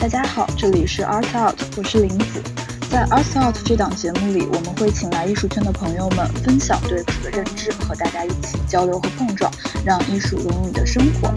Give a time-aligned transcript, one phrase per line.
[0.00, 2.42] 大家好，这里是 Art Out，我是林子。
[2.90, 9.52] 在 Art Out 这档节目里，我们会请来艺术圈的朋友们分享对此的认知，和大家一起交流和碰撞，
[9.84, 11.30] 让艺术融入你的生活。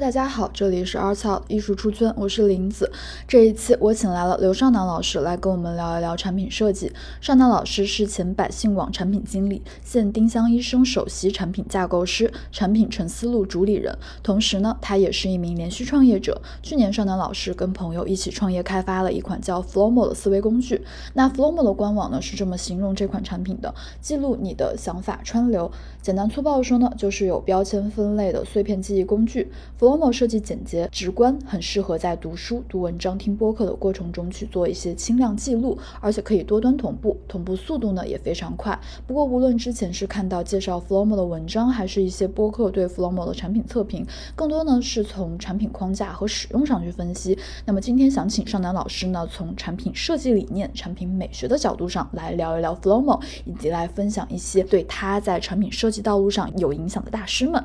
[0.00, 2.90] 大家好，这里是 Art 艺术出圈，我是林子。
[3.28, 6.92] 这一期我请来了刘尚南老师来跟我们聊一聊产品设计。
[7.20, 13.96] 尚南老师是前百姓网产品经理，现丁香医生首席产品架构师，产品纯思路主理人。
[14.20, 16.42] 同时呢，他也是一名连续创业者。
[16.60, 20.84] 去年，尚南老师跟朋友一起创业，开发了一款叫 Flomo 的思维工具。
[21.12, 25.70] 那 Flomo 的官网呢是这么形容这款产品的：记录你的想法川流。
[26.02, 29.52] 简单粗暴说呢，就是有标签分类的碎片记忆工具。
[29.84, 38.80] Flomo 设计简洁直观，很适合在读书、读文章、听播客的过程中去做一些轻量记录，而且可以多端同步，同步速度呢也非常快。
[39.06, 47.38] 不过，无论之前是看到介绍 Flomo 的文章，还是一些播客对 Flomo 的产品测评，更多呢是从产品框架和使用上去分析。
[47.66, 57.62] 那么今天想请尚南老师呢，从产品设计理念、产品美学的角度上来聊一聊 Flomo，以及来分享一些对他在产品设计道路上有影响的大师们。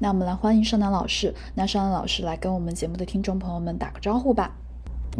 [0.00, 1.32] 那我们来欢迎尚南老师。
[1.60, 4.56] 那尚恩老师来跟我们节目的听众朋友们打个招呼吧。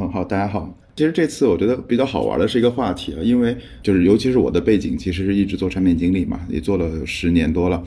[0.01, 0.75] 嗯，好，大家好。
[0.97, 7.83] 其实这次我觉得比较好玩的是一个话题啊，因为就是尤其是我的背景其实是一直做产品经理嘛，也做了十年多了。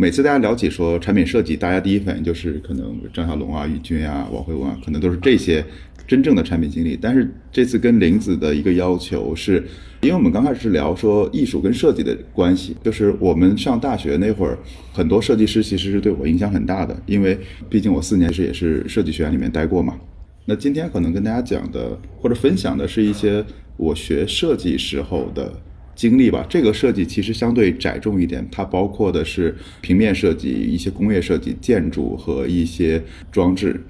[0.00, 5.64] 每次大家聊起说产品设计，大家第一反应就是可能张小龙啊、宇军啊、王慧文啊，可能都是这些
[6.04, 6.98] 真正的产品经理。
[7.00, 9.64] 但是这次跟林子的一个要求是，
[10.00, 14.58] 因为我们刚开始是聊说艺术跟设计的关系，就是我们上大学那会儿，
[14.92, 17.38] 很多设计师其实是对我影响很大的，因为
[17.70, 19.96] 毕竟我四年是也是设计学院里面待过嘛。
[20.44, 23.44] 那今天可能跟大家讲的或者分享的是一些
[23.76, 25.52] 我学设计时候的
[25.94, 26.44] 经历吧。
[26.48, 33.80] 这个设计其实相对窄重一点，它包括的是平面设计、一些工业设计、建筑和一些装置，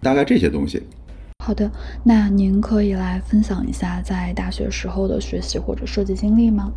[0.00, 0.80] 大概这些东西。
[1.44, 1.68] 好的，
[2.04, 6.72] 那您可以来分享一下在大学时候的学习或者设计经历吗？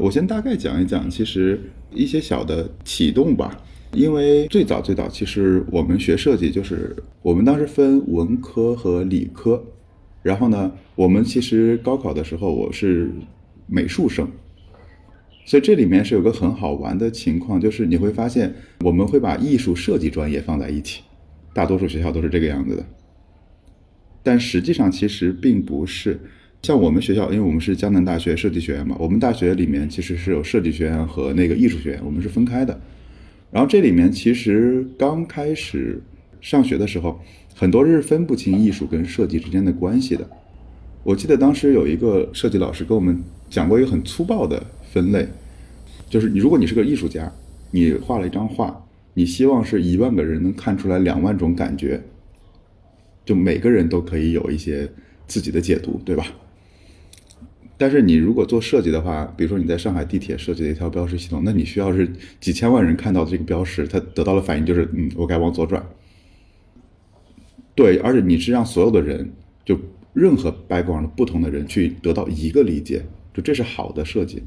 [0.00, 1.60] 我先大概讲一讲，其实
[1.90, 3.60] 一些小的启动吧。
[3.94, 9.62] 因为最早最早，其实我们学设计就是我们当时分文科和理科，
[10.22, 13.10] 然后呢，我们其实高考的时候我是
[13.66, 14.28] 美术生，
[15.44, 21.02] 所以这里面是有个很好玩的情况，就是你会发现我们会把艺术设计专业放在一起，
[21.52, 22.84] 大多数学校都是这个样子的，
[24.22, 26.18] 但实际上其实并不是，
[26.62, 32.80] 像我们学校，因为我们是江南大学设计学院嘛，我们大学里面其实是有设计学院和那个艺术学院，我们是分开的。
[33.54, 36.02] 然后这里面其实刚开始
[36.40, 37.20] 上学的时候，
[37.54, 40.28] 很多是分不清艺术跟设计之间的关系的。
[41.04, 43.16] 我记得当时有一个设计老师跟我们
[43.48, 44.60] 讲过一个很粗暴的
[44.92, 45.28] 分类，
[46.10, 47.32] 就是你如果你是个艺术家，
[47.70, 48.84] 你画了一张画，
[49.14, 52.02] 你希望是一万个人能看出来两万种感觉，
[53.24, 54.90] 就每个人都可以有一些
[55.28, 56.26] 自己的解读，对吧？
[57.76, 62.08] 但是你如果做设计的话，比如说你在上海地铁设计的一条标识系统，那你需要是
[62.40, 65.84] 几千万人看到这个标识，他得到的反应就是，嗯，我该往左转。
[67.74, 69.28] 对，而且你是让所有的人，
[69.64, 69.76] 就
[70.12, 74.40] 任何 background 不同的人去得到一个理解，就这是好的设计。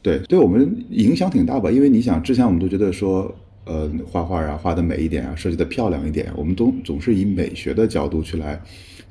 [0.00, 1.70] 对，对我们影响挺大吧？
[1.70, 3.32] 因为你想，之前我们都觉得说，
[3.66, 8.58] 呃，画画啊，画的美一点啊，设计的漂亮一点，我们都总是以美学的角度去来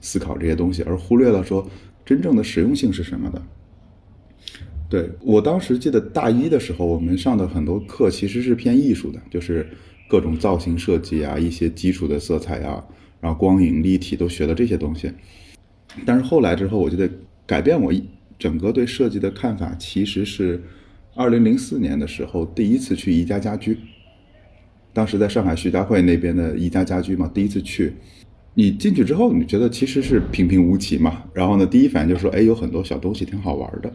[0.01, 1.63] 思考这些东西，而忽略了说。
[2.05, 3.41] 真正的实用性是什么的？
[4.87, 9.67] 对我当时记得大一的时候，我们上的很多课其实是偏艺术的，就是
[10.07, 12.85] 各种造型设计啊，一些基础的色彩啊，
[13.19, 15.11] 然后光影、立体都学了这些东西。
[16.05, 17.09] 但是后来之后，我觉得
[17.47, 17.91] 改变我
[18.37, 20.63] 整个对设计的看法，其实是
[21.15, 23.79] 二零零四年的时候第一次去宜家家居，
[24.93, 27.93] 当时在上海徐家汇那边的宜家家居嘛，第一次去。
[28.57, 31.23] 你进去之后，你觉得其实是平平无奇嘛？
[31.33, 33.91] 然后呢，第一反应就是说，哎，有很多小东西挺好玩的。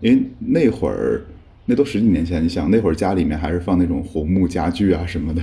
[0.00, 1.22] 因为那会儿，
[1.66, 5.40] 那都十几年前，你想那会儿家里面还是放那种红木家具啊什么的，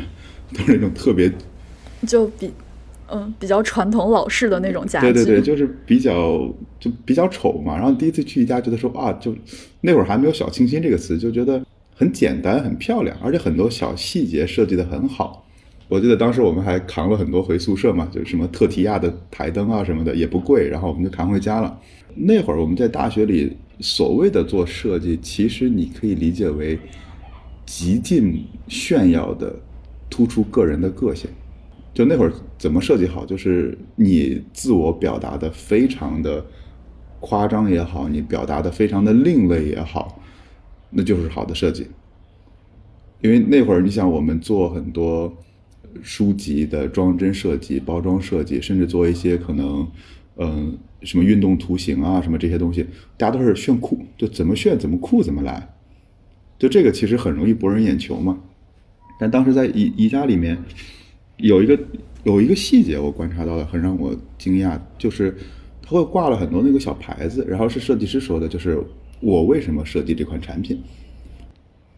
[0.53, 1.31] 都是那种特别，
[2.06, 2.51] 就比
[3.09, 5.13] 嗯比较传统老式的那种家具。
[5.13, 7.77] 对对对，就是比较就比较丑嘛。
[7.77, 9.33] 然后第一次去一家，觉得说啊，就
[9.79, 11.65] 那会儿还没有小清新这个词，就觉得
[11.95, 15.45] 很简单、很漂亮，而且很多小细节设计的很好。
[15.89, 21.80] 我记得当时我们还扛了很多回宿舍嘛，就是什么特提亚的台灯啊什么的也不贵，然后我们就扛回家了。
[22.13, 26.77] 那会儿我们在大学里所谓的做设计，其实你可以理解为
[27.65, 29.56] 极尽炫耀的
[30.12, 31.27] 突出个人的个性。
[31.92, 36.45] 就那会儿怎么设计好，就是你自我表达的非常的
[37.19, 40.21] 夸张也好，你表达的非常的另类也好，
[40.92, 41.88] 那就是好的设计。
[43.21, 45.35] 因为那会儿你想我们做很多。
[46.01, 49.88] 书籍的装帧设计、包装设计，甚至做一些可能，
[50.38, 52.86] 嗯，什么运动图形啊，什么这些东西，
[53.18, 55.75] 大家都是炫酷，就怎么炫怎么酷怎么来，
[56.57, 58.39] 就这个其实很容易博人眼球嘛。
[59.19, 60.57] 但当时在宜宜家里面，
[61.38, 61.77] 有一个
[62.24, 65.35] 有一个细节我观察到了，很让我惊讶，就是
[65.81, 68.81] 他会挂了很多那个小牌子，然后是设计师说的，就是
[69.19, 70.81] 我为什么设计这款产品。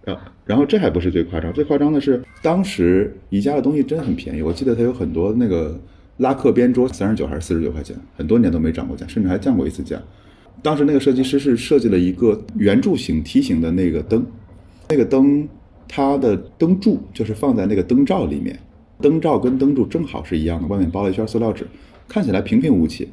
[0.04, 5.80] 然然后这还不是最夸张，最夸张的是当时宜家的东西真的很便宜，我记得它有很多那个
[6.18, 10.02] 拉客边桌，三十九还是四十九块钱，很多年都没涨过价，甚至还降过一次价。
[10.64, 14.26] 当时那个设计师是设计了一个圆柱形梯形的那个灯，
[14.90, 15.48] 那个灯
[15.88, 18.60] 它的灯柱就是放在那个灯罩里面，
[19.00, 21.66] 灯罩跟灯柱正好是一样的，外面包了一圈塑料纸，
[22.08, 23.08] 看起来平平无奇，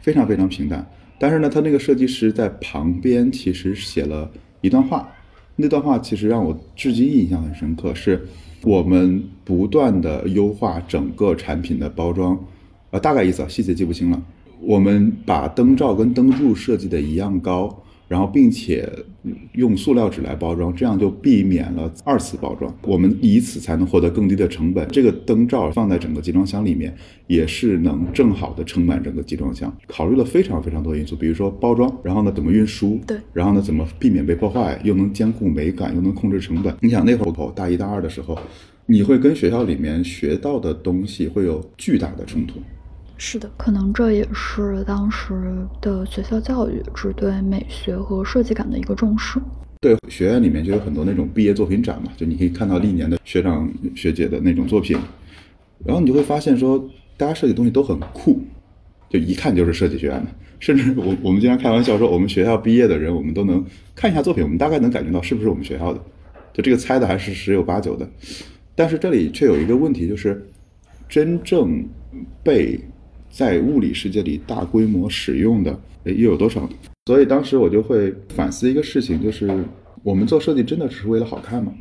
[0.00, 0.84] 非常非常平淡。
[1.18, 4.28] 但是呢，他那个设计师在旁边其实写了
[4.60, 5.08] 一段话。
[5.60, 8.24] 那段话其实让我至今印象很深刻，是
[8.62, 12.38] 我们不断的优化整个产品的包装，
[12.92, 14.22] 呃，大概意思啊，细节记不清了。
[14.60, 17.76] 我们把灯罩跟灯柱设计的一样高。
[18.08, 18.90] 然后，并且
[19.52, 22.74] 用塑料纸来包装，这样就避免了二次包装。
[22.82, 24.88] 我们以此才能获得更低的成本。
[24.88, 26.96] 这个灯罩放在整个集装箱里面，
[27.26, 29.70] 也是能正好的撑满整个集装箱。
[29.86, 36.74] 考虑了非常非常多因素，比如说包装，然后呢怎么运输，对，然后呢怎么避免被破坏，又能兼顾美感，又能控制成本。
[36.80, 38.38] 你想那会儿我大一大二的时候，
[38.86, 42.58] 你会跟学校里面学到的东西会有巨大的冲突。
[43.18, 49.40] 是的，可能这也是当时的学校教育只对美学和设计感的一个重视。
[49.80, 54.96] 对，学院里面就有很多那种毕业作品展嘛，就你可以看到历年的学长学姐的那种作品，
[55.84, 56.78] 然后你就会发现说，
[57.16, 58.40] 大家设计东西都很酷，
[59.10, 60.26] 就一看就是设计学院的。
[60.60, 66.00] 甚至我我们经常开玩笑说，我们学校毕业的人，我们都能看一下作品，我们大概能感觉到是不是我们学校的，
[66.52, 68.08] 就这个猜的还是十有八九的。
[68.76, 70.44] 但是这里却有一个问题，就是
[71.08, 71.84] 真正
[72.42, 72.80] 被
[73.38, 76.68] 在物理世界里大规模使用的又有多少？
[77.06, 79.64] 所以当时我就会反思一个事情，就是
[80.02, 81.72] 我们做设计真的只是为了好看吗？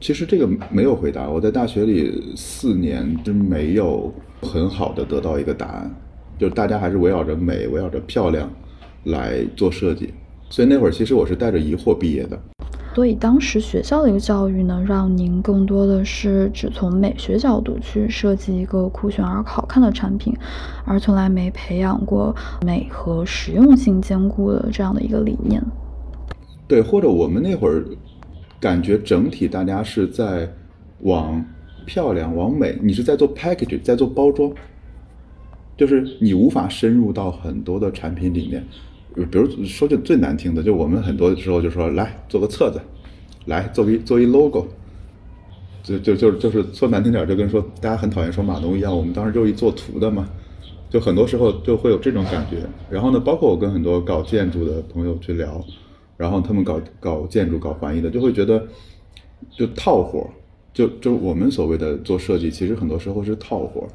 [0.00, 1.28] 其实这个没有回答。
[1.28, 5.92] 我在大学里四年真没有很好的得到一个答案，
[6.38, 8.48] 就是大家还是围绕着美、围绕着漂亮
[9.06, 10.10] 来做设计。
[10.50, 12.40] 所以那会儿其实我是带着疑惑毕业的。
[12.94, 20.32] 所以当时学校的一个教育呢，让您更多的是只从美学角度去设计一个酷炫而好看的产品，
[20.84, 25.60] 而从来没培养过美和实用性兼顾的这样的一个理念。
[26.68, 27.84] 对，或者我们那会儿
[28.60, 30.48] 感觉整体大家是在
[31.00, 31.44] 往
[31.84, 34.52] 漂亮、往美，你是在做 package，在做包装，
[35.76, 38.64] 就是你无法深入到很多的产品里面。
[39.14, 42.80] 比如说句最难听的，就我们很多时候就说来做个册子，
[43.46, 44.66] 来做一做一 logo，
[45.84, 50.28] 就就就就是说难听点，就跟说大家很讨厌说码农一样，我们当时就一做图的嘛，
[50.90, 52.66] 就很多时候就会有这种感觉。
[52.90, 55.64] 然后呢，包括我跟很多搞建筑的朋友去聊，
[56.16, 58.66] 然后他们搞搞建筑、搞环艺的，就会觉得
[59.56, 60.28] 就套活，
[60.72, 63.86] 就就我们所谓的做设计，其实很多时候是套活，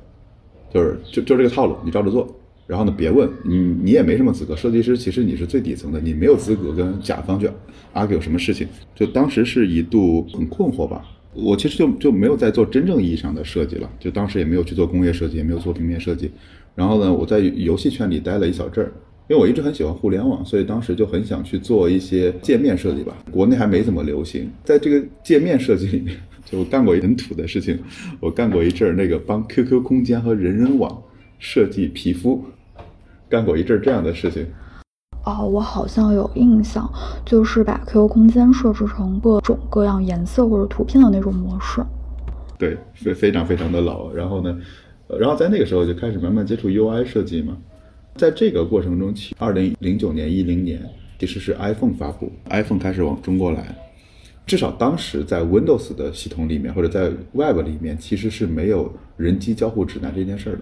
[0.74, 2.26] 就是就就这个套路，你照着做。
[2.70, 2.94] 然后呢？
[2.96, 4.56] 别问你，你也没什么资格。
[4.56, 7.50] 设计师其实你是最底层的，你没有资格跟甲方去
[7.96, 8.68] argue 什么事情。
[8.94, 11.04] 就当时是一度很困惑吧。
[11.34, 16.30] 我其实就就没有在做真正意义上的设计了，就当时也没有去做工业设计，也没有做平面设计。
[16.76, 18.94] 然后呢，我在游戏圈里待了一小阵儿，
[19.28, 23.18] 因为我一直很喜欢互联网，所以当时就很想去做一些界面设计吧。
[23.32, 26.16] 国内还没怎么流行，在这个界面设计里面，
[26.46, 27.80] 就干过很土的事情。
[28.20, 31.02] 我干过一阵儿那个帮 QQ 空间和人人网
[31.40, 32.46] 设计皮肤。
[33.30, 34.46] 干过一阵这样的事情，
[35.24, 36.92] 哦，我好像有印象，
[37.24, 41.86] 就是把 QQ 空间设置成各种各样颜色或者图片的那种模式。
[42.58, 44.12] 对，非非常非常的老。
[44.12, 44.58] 然后呢，
[45.20, 47.56] 然后在那个时候就开始慢慢接触 UI 设计嘛。
[48.16, 50.82] 在这个过程中，二零零九年、一零年
[51.20, 53.76] 其实是 iPhone 发布，iPhone 开始往中国来。
[54.46, 60.62] 至少当时在 Windows 的系统里面或者在 Web 里面，其实是没有人机交互指南这件事儿的。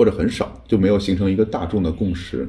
[0.00, 2.48] 或者很少就没有形成一个大众的共识，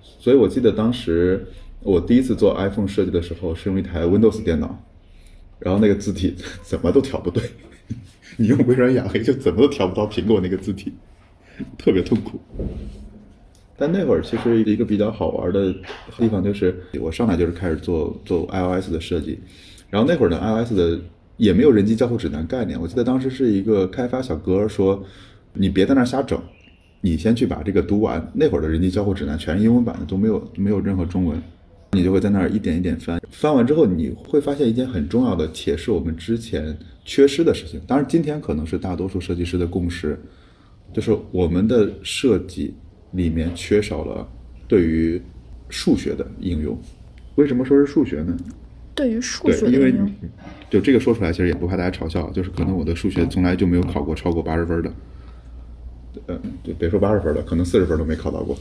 [0.00, 1.44] 所以我记得当时
[1.82, 4.80] 我第一次做 iPhone 设计的时候，是用一台 Windows 电脑，
[5.58, 7.42] 然后那个字体怎么都调不对，
[8.38, 10.92] 你用微软雅黑就怎么都调不到苹果那个字体，
[11.76, 12.38] 特别痛苦。
[13.76, 15.74] 但那会儿其实一个比较好玩的
[16.16, 19.36] 地方就是，我上来就是开始做做 iOS 的设计，
[19.90, 21.00] 然后那会儿的 iOS 的
[21.38, 25.04] 也没有人机交互指南概念，我记得当时是一个开发小哥说。
[25.52, 26.40] 你别在那瞎整，
[27.00, 28.30] 你先去把这个读完。
[28.34, 31.40] 那会儿的人机交互指南全是英文版的，都没有没有任何中文。
[31.92, 37.80] 你就会在那儿一点一点翻，翻完之后你会发现一件很重要的，且是我们之前缺失的事情。
[37.84, 40.16] 当然，今天可能是大多数设计师的共识，
[40.92, 42.72] 就是我们的设计
[43.10, 44.28] 里面缺少了
[44.68, 45.20] 对于
[45.68, 46.78] 数学的应用。
[47.34, 48.36] 为什么说是数学呢？
[48.94, 50.12] 对于数对，学的因为，
[50.70, 54.92] 就这个说出来，其实也不怕大家嘲笑，就是可能我的数学从来就没有考过超过八十分的，
[56.26, 58.56] 呃，对，别说八十分了，可能四十分都没考到过。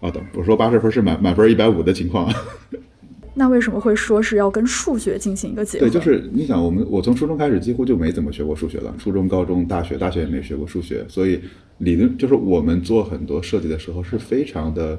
[0.00, 2.32] 啊，等我说八十分是满满分一百五的情况。
[3.38, 5.86] 那为什么会说是要跟数学进行一个结合？
[5.86, 11.40] 对，就是你想，我们我从初中开始几乎就没怎么学过数学了，初中、高中、大学，大学也没学过数学，所以
[11.78, 14.98] 理论就是我们做很多设计的时候是非常的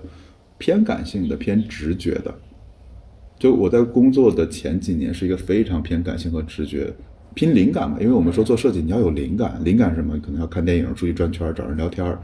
[0.59, 2.33] 偏感性的、偏直觉的。
[3.39, 6.93] 就我在工作的前几年是一个非常偏感性和直觉，
[7.37, 10.17] 拼灵感嘛，因为我们说做设计你要有灵感，灵感什么？
[10.17, 12.17] 可能要看电影、出去转圈、找人聊天，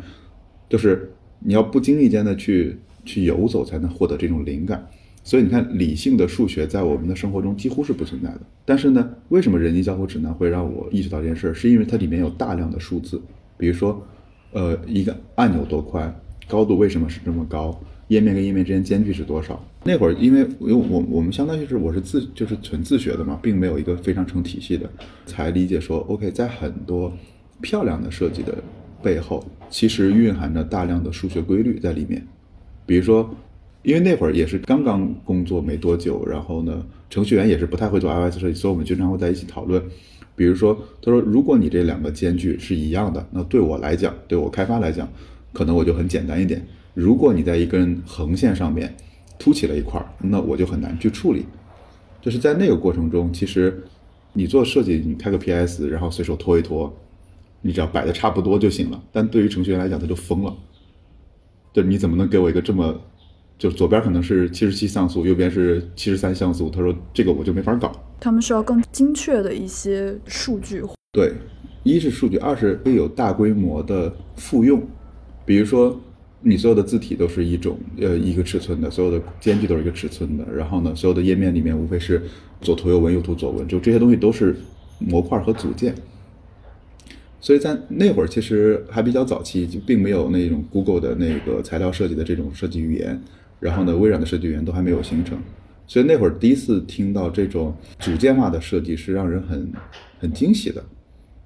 [0.68, 4.84] 就是你要不经意间的去去游走，才能获得这种灵感。
[5.24, 8.42] 所以你看，理性的数学在我们的生活中几乎是不存在的。
[8.66, 11.54] 但是呢，为什么人机交互指南会让我意识到这件事？
[11.54, 13.22] 是因为它里面有大量的数字，
[13.56, 14.04] 比如说，
[14.52, 16.12] 呃，一个按钮多宽，
[16.48, 19.64] 高度为什么是这么高，页面跟页面之间间距是多少？
[19.86, 24.90] 那会儿因为因为我我们相当于是我是自就是纯自学的嘛，并没有一个非常成体系的，
[25.26, 27.12] 才理解说，OK，在很多
[27.62, 28.56] 漂亮的设计的
[29.02, 32.26] 背后，其实蕴含着大量的数学规律在里面。
[32.86, 33.30] 比如说，
[33.82, 39.84] 因为那会儿也是刚刚工作没多久，然后呢，程序员也是不太会做 iOS 设计，所以我们经常会在一起讨论。
[40.36, 45.08] 比如说，他说，如果你这两个间距是一样的，那对我来讲，对我开发来讲，
[45.52, 46.66] 可能我就很简单一点。
[46.94, 48.96] 如果你在一根横线上面
[49.44, 51.46] 凸起了一块儿，那我就很难去处理。
[52.22, 53.84] 就是在那个过程中，其实
[54.32, 56.96] 你做设计，你开个 PS，然后随手拖一拖，
[57.62, 59.04] 你只要摆的差不多就行了。
[59.12, 60.56] 但对于程序员来讲，他就疯了。
[61.74, 62.98] 对，你怎么能给我一个这么，
[63.58, 66.70] 就左边可能是七十七像素，右边是七十三像素？
[66.70, 67.92] 他说这个我就没法搞。
[68.22, 70.82] 他们需要更精确的一些数据。
[71.12, 71.34] 对，
[71.84, 74.82] 一是数据，二是会有大规模的复用，
[75.46, 76.00] 比如说
[76.44, 82.22] 你所有的字体都是一种呃一个尺寸的，所有的间距都是一个尺寸的，然后呢，所有的页面里面无非是
[82.62, 84.56] 左图右文，右图左文，就这些东西都是
[85.00, 85.96] 模块和组件。
[87.40, 93.22] 所以在那会儿其实还比较早期，就并没有那种 Google 的那个材料设计的这种设计语言，
[93.60, 95.38] 然后呢，微软的设计语言都还没有形成，
[95.86, 99.72] 所以那会儿第一次听到这种组件化的设计是让人很
[100.20, 100.82] 很惊喜的，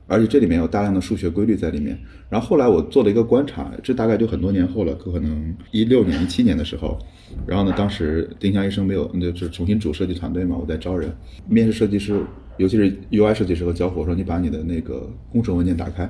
[0.08, 1.98] 而且这里面有大量的数学规律在里面。
[2.30, 6.98] 然后后来我做了一个观察，这大概就很多年后了，可能一六年、一七年的时候，
[7.46, 11.10] 然后呢，当时丁香医生没有，那就是重新组设计团队嘛，我在招人，
[11.48, 12.22] 面试设计师，
[12.58, 16.10] 尤其是 UI 设计师和交互，说你把你的那个工程文件打开，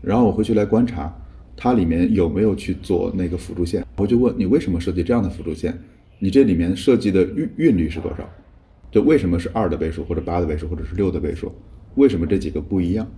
[0.00, 1.14] 然后我回去来观察
[1.56, 5.76] 它里面有没有去做那个辅助线，我就问你为什么设计这样的辅助线？
[6.18, 8.28] 你这里面设计的韵韵律是多少？
[8.90, 11.52] 就为什么是二的倍数，或者八的倍数，或者是六的倍数？
[11.94, 13.10] 为什么这几个不一样？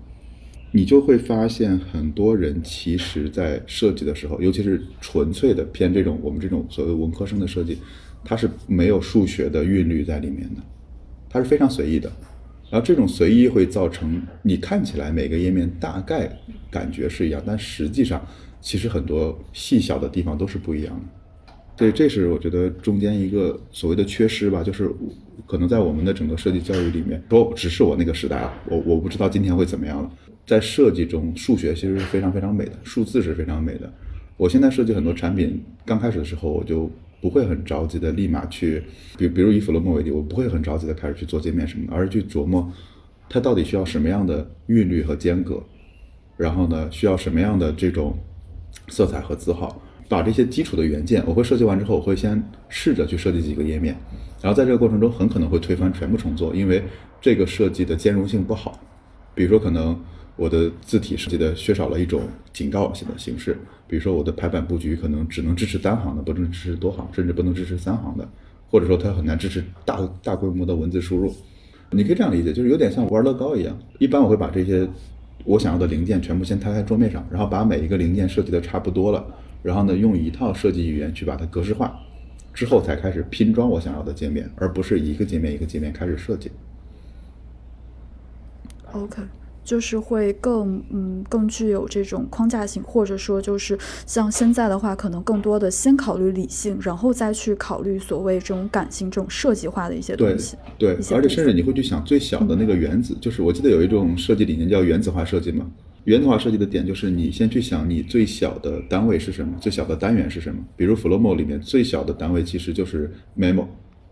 [0.73, 7.77] 你就会发现，很多人其实在设计的时候，尤其是纯粹的偏这种我们这种所谓文科生的设计，
[8.25, 10.63] 它是没有数学的韵律在里面的，
[11.29, 12.11] 它是非常随意的。
[12.71, 16.31] 然后这种随意会造成你看起来每个页面大概
[16.71, 18.25] 感觉是一样，但实际上
[18.61, 21.45] 其实很多细小的地方都是不一样的。
[21.77, 24.89] 所以这是我觉得中间一个所谓的缺失吧，就是
[25.47, 30.11] 可能在我们的整个设计教育里面，说只是我那个时代啊，我我不知道今天会怎么样了。
[30.47, 33.93] 在设计中，数学其实是非常非常美的，数字是非常美的。
[34.37, 38.83] 我现在设计很多产品，刚开始的时候我就不会很着急的立马去，
[39.17, 42.73] 比比如以弗洛姆为例，我不会很着急的开始去做界面什么的，而是去琢磨
[43.29, 45.63] 它到底需要什么样的韵律和间隔，
[46.37, 48.19] 然后呢，需要什么样的这种
[48.89, 49.81] 色彩和字号。
[50.11, 53.97] 把这些基础的元件，我会设计完之后，我会先试着去设计几个页面，
[54.43, 56.83] 然后在这个过程中很可能会推翻全部重做，因为
[57.21, 58.77] 这个设计的兼容性不好。
[59.37, 59.97] 比如说，可能
[60.35, 68.29] 我的字体设计的缺少了一种警告性的形式，比如说我的排版布局可能只能支持单行的，不能支持多行，甚至不能支持三行的，
[68.69, 71.33] 或者说它很难支持大大规模的文字输入。
[71.93, 73.79] 你可以这样理解，就是有点像玩乐高一样。
[74.01, 74.89] 一般我会把这些
[75.45, 79.25] 我想要的零件全部先摊开桌面上，然后把每一个零件设计的差不多了。
[79.63, 81.99] 然后呢，用一套设计语言去把它格式化，
[82.53, 86.51] 之后才开始拼装我想要的界面，而不是一个界面一个界面开始设计。
[88.93, 89.23] OK，
[89.63, 100.57] 就是会更嗯更具有这种框架性，或者说就是像现在的话，可能更多的先考虑理性，然后再去考虑所谓这种感性、这种设计化的一些东西。
[100.77, 105.71] 对对，而且甚至你会去想最小的那个原子，就是我记得有一种设计理念叫原子化设计嘛，原
[106.05, 110.61] 子化设计的点就是你先去想你最小的单位是什么，最小的单元是什么。
[110.77, 113.67] 比如 Flomo 里面最小的单位其实就是 memo，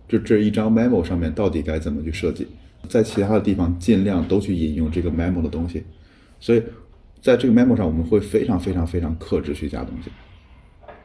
[0.07, 2.47] 就这一张 memo 上面到底该怎么去设计，
[2.88, 5.83] 在其他的地方尽量都去引用这个 memo 的东西。
[6.38, 6.62] 所以
[7.21, 10.11] 在这个 memo 上，我们会非常非常非常克制去加东西。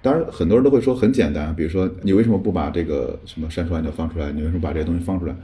[0.02, 4.34] 当然，很多人都会说很简单，比如说你为什么不把这个什么删除按钮放出来？
[4.34, 5.36] 你为什么把这些东西放出来？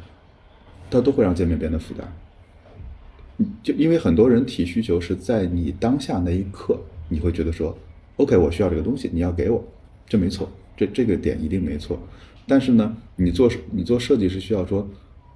[0.91, 2.03] 它都会让界面变得复杂。
[3.63, 7.77] 就因为很多人提需求是在你当下那一刻，你会觉得说
[8.17, 9.63] ，OK，我需要这个东西，你要给我，
[10.08, 11.98] 这没错，这这个点一定没错。
[12.48, 14.88] 但是呢，你做你做设计是需要说，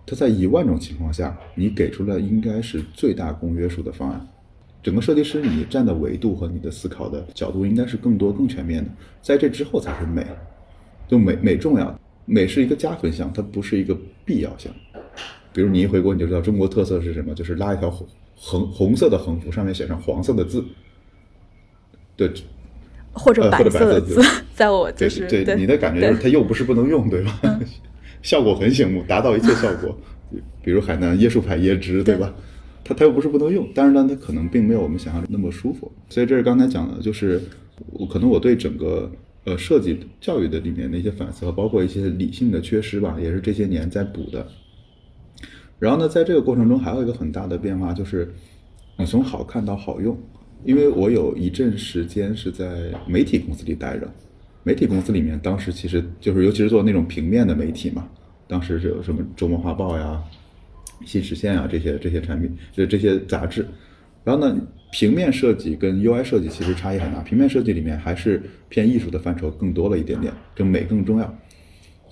[0.05, 4.27] 它在一万种情况下，你给出了应该是最大公约数的方案。
[4.81, 8.91] 整个设计师你站的维度和你的思考的角度应该是更多更全面的，
[9.21, 10.25] 在这之后才是美。
[11.07, 14.73] 就美美重要，美是一个加分项，它不是一个必要项。
[15.53, 20.63] 比如你一回国你就知道中国特色是什么，就是拉一条红红红色的横幅，上面写上黄色的字，
[22.17, 22.31] 对，
[23.11, 24.21] 或者白色的字，
[24.53, 27.39] 在我就是对你的感觉就是它又不是不能用，对吧？
[28.21, 29.95] 效果很醒目，达到一切效果。
[30.63, 32.33] 比如海南椰树牌椰汁，对吧？
[32.83, 35.91] 它它又不是不能用，但是呢，它可能并没有我们想象的那么舒服。
[36.09, 37.39] 所以这是刚才讲的，就是
[37.91, 39.11] 我可能我对整个
[39.43, 44.47] 呃设计教育的里面的一些反思，和包括一些理性的缺失吧，也是这些年在补的。
[45.83, 48.33] 然后呢，在这个过程中还有一个很大的变化，就是
[48.97, 50.17] 你从好看到好用。
[50.63, 54.09] 因为我有一阵时间是在媒体公司里待着，
[54.63, 58.07] 媒体公司里面当时其实就是，尤其是做那种平面的媒体嘛，
[58.47, 60.23] 当时是有什么周末画报呀、
[61.05, 63.67] 新实现啊这些这些产品，就这些杂志。
[64.23, 64.57] 然后呢，
[64.93, 71.37] 平面设计跟 UI 设计其实差异很大，平面设计里面还是偏艺术的范畴更多了一点点，就美更重要。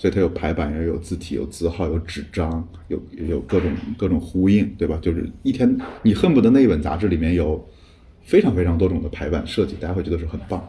[0.01, 4.97] 所以它有排版，也有字体，有字号，有纸张，有有各种各种呼应，对吧？
[4.99, 7.63] 就是一天你恨不得那一本杂志里面有
[8.23, 10.67] 非常非常多种的排版设计，大家会觉得是很棒。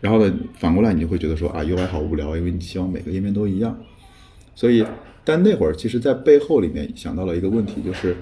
[0.00, 3.76] 然后呢，反过来你就会觉得说啊，UI 好无聊，因为你希望每个页面都一样。
[4.54, 4.86] 所以，
[5.24, 8.16] 但那会儿其实，在背后里面想到了一个问题，就是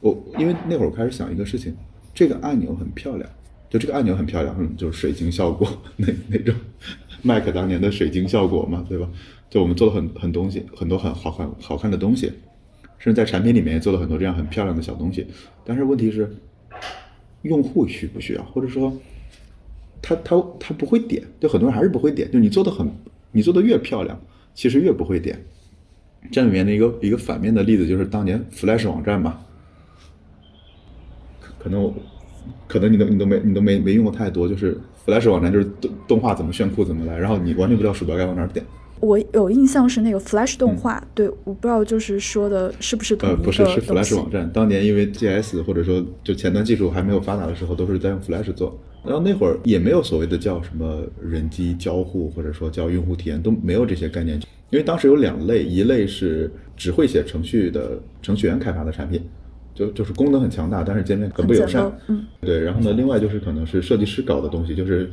[0.00, 1.72] 我因为那会儿我开始想一个事情，
[2.12, 3.30] 这个按钮很漂亮，
[3.70, 6.52] 就这个按钮很漂亮，就是水晶效果 那那种。
[7.26, 9.08] 麦克当年的水晶效果嘛，对吧？
[9.50, 12.26] 就我们做了很很东西，很多很好看好看的东西，
[12.98, 15.26] 甚至在产品里面也做了很多这样很漂亮的小东西。
[15.64, 16.36] 但是问题是，
[17.42, 18.42] 用户需不需要？
[18.44, 18.92] 或者说，
[20.00, 22.30] 他他他不会点，就很多人还是不会点。
[22.30, 22.88] 就你做的很，
[23.32, 24.20] 你做的越漂亮，
[24.54, 25.40] 其实越不会点。
[26.32, 29.38] 这里面的一个一个反面的例子就是当年 Flash 网站嘛，
[31.58, 31.94] 可能我
[32.66, 38.64] 可能你都你都没你都没没用过太多，就是 Flash 网站就是动动画怎么炫酷怎么来，然后你完全不知道鼠标该往哪点。
[38.98, 44.50] 我有印象是那个 Flash 动画，对，我不知道就是说的是不是同一个不是，是 Flash 网站。
[44.52, 48.78] 当年因为 GS 或者说就前端技术还没有发达的时候，都是在用 Flash 做。
[49.04, 54.40] 然后那会儿也没有所谓的叫什么人机交互，或者说叫用户体验，都没有这些概念。
[54.70, 59.22] 因为当时有两类，一类是只会写程序的程序员开发的产品，
[59.76, 61.92] 就就是功能很强大，但是界面很不友善。
[62.08, 62.58] 嗯，对。
[62.64, 65.08] 然后呢，另外就是可能是设计师搞的东西，就是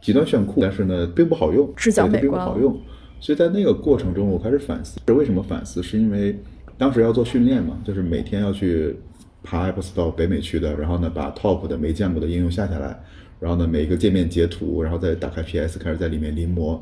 [0.00, 2.76] 极端炫酷，但是呢并不好用，直角美并不好用。
[3.20, 5.82] 所以在那个过程中，我开始反思，是为什么反思？
[5.82, 6.36] 是因为
[6.78, 8.96] 当时要做训练嘛，就是每天要去
[9.42, 12.98] 爬 App Store 北美区的，然后呢把 Top 的没见过的应用下下来，
[13.38, 16.78] 然后呢每一个界面截图，然后再打开 PS 开始在里面临摹。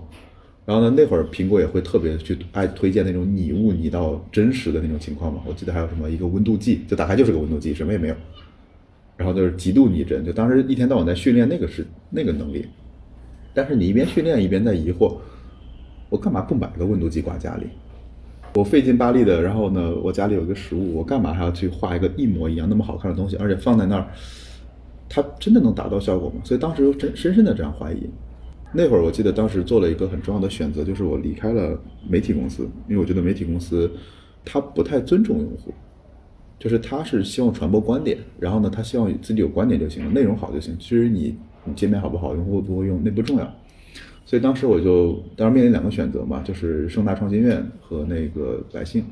[0.64, 5.42] 然后呢那会儿苹果也会特别去爱推荐那种拟物拟到真实的那种情况嘛。
[5.46, 8.14] 我记得还有什么一个温度计，就打开就是个温度计，什么也没有。
[9.16, 12.66] 然后就是极度拟真，就当时一天到晚在训练那个是那个能力。
[13.53, 15.16] 但是你一边训练一边在疑惑。
[16.11, 17.66] 我干嘛不买个温度计挂家里？
[18.55, 23.37] 我费劲巴力的，然后呢，我家里有一个实物，我干嘛还要去画一个一模一样那么好看的东西？
[23.37, 24.07] 而且放在那儿，
[25.09, 26.37] 它真的能达到效果吗？
[26.44, 28.09] 所以当时真深深的这样怀疑。
[28.76, 33.90] 那会儿我记得当时做了一个很重要的选择，就是我离开了媒体公司，因为我觉得媒体公司
[34.44, 35.72] 他不太尊重用户，
[36.58, 40.76] 就是他是希望传播观点，然后呢，他希望自己有观点就行了，内容好就行。
[40.78, 43.54] 其实你你界面好不好，用户不会用，那不重要。
[44.26, 49.04] 所以当时我就当时面临两个选择嘛，就是盛大创新院和那个百姓。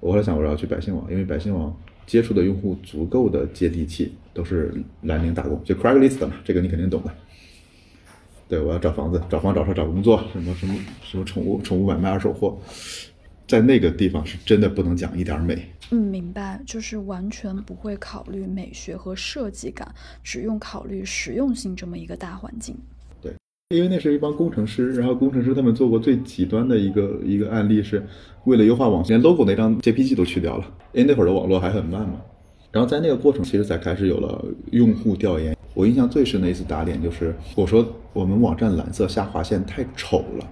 [0.00, 1.74] 我后来想，我要去百姓网，因为百姓网
[2.06, 7.10] 接触的用户足够的接地气，都是蓝领打工，就 Craigslist 嘛，这个你肯定懂的。
[8.48, 12.56] 对，我要找房子、找房、找车、找工作，什么什么什么宠物、宠物买卖、二手货，
[13.48, 15.58] 在那个地方是真的不能讲一点美。
[15.90, 22.76] 嗯，明白，就是完全不会考虑美学和设计感，只用考虑实用性这么一个大环境。
[23.20, 23.32] 对
[23.70, 28.06] 因为那是一帮工程师，然后工程师他们做过最极端的一个一个案例，是
[28.44, 32.20] 为了优化网连 logo 那张 JPG 都去掉了，因为那会儿的网络还很慢嘛。
[32.70, 35.55] 然后在那个过程，其实才开始有了用户调研。
[35.76, 40.50] 我印象最深的一次打脸就是我说我们网站蓝色下划线太丑了，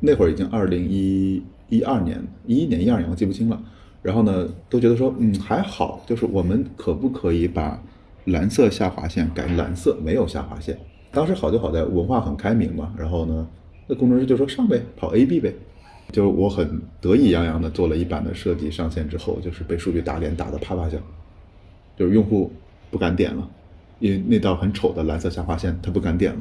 [0.00, 3.58] 那会儿已经二零一一二年、一一年、一二年，我记不清了。
[4.02, 7.82] 然后呢，都觉得说，嗯，还好，就是我们可不可以把
[8.26, 10.78] 蓝色下划线改蓝色，没有下划线？
[11.10, 12.92] 当时好就好在文化很开明嘛。
[12.98, 13.48] 然后呢，
[13.86, 15.54] 那工程师就说上呗，跑 A B 呗。
[16.12, 21.00] 就是我很得意洋洋的做了一版的设计上线之后，就是被数据打脸打得啪啪响，
[21.96, 22.52] 就是用户
[22.90, 23.48] 不敢点了，
[24.00, 26.40] 因为那道很丑的蓝色下划线他不敢点了。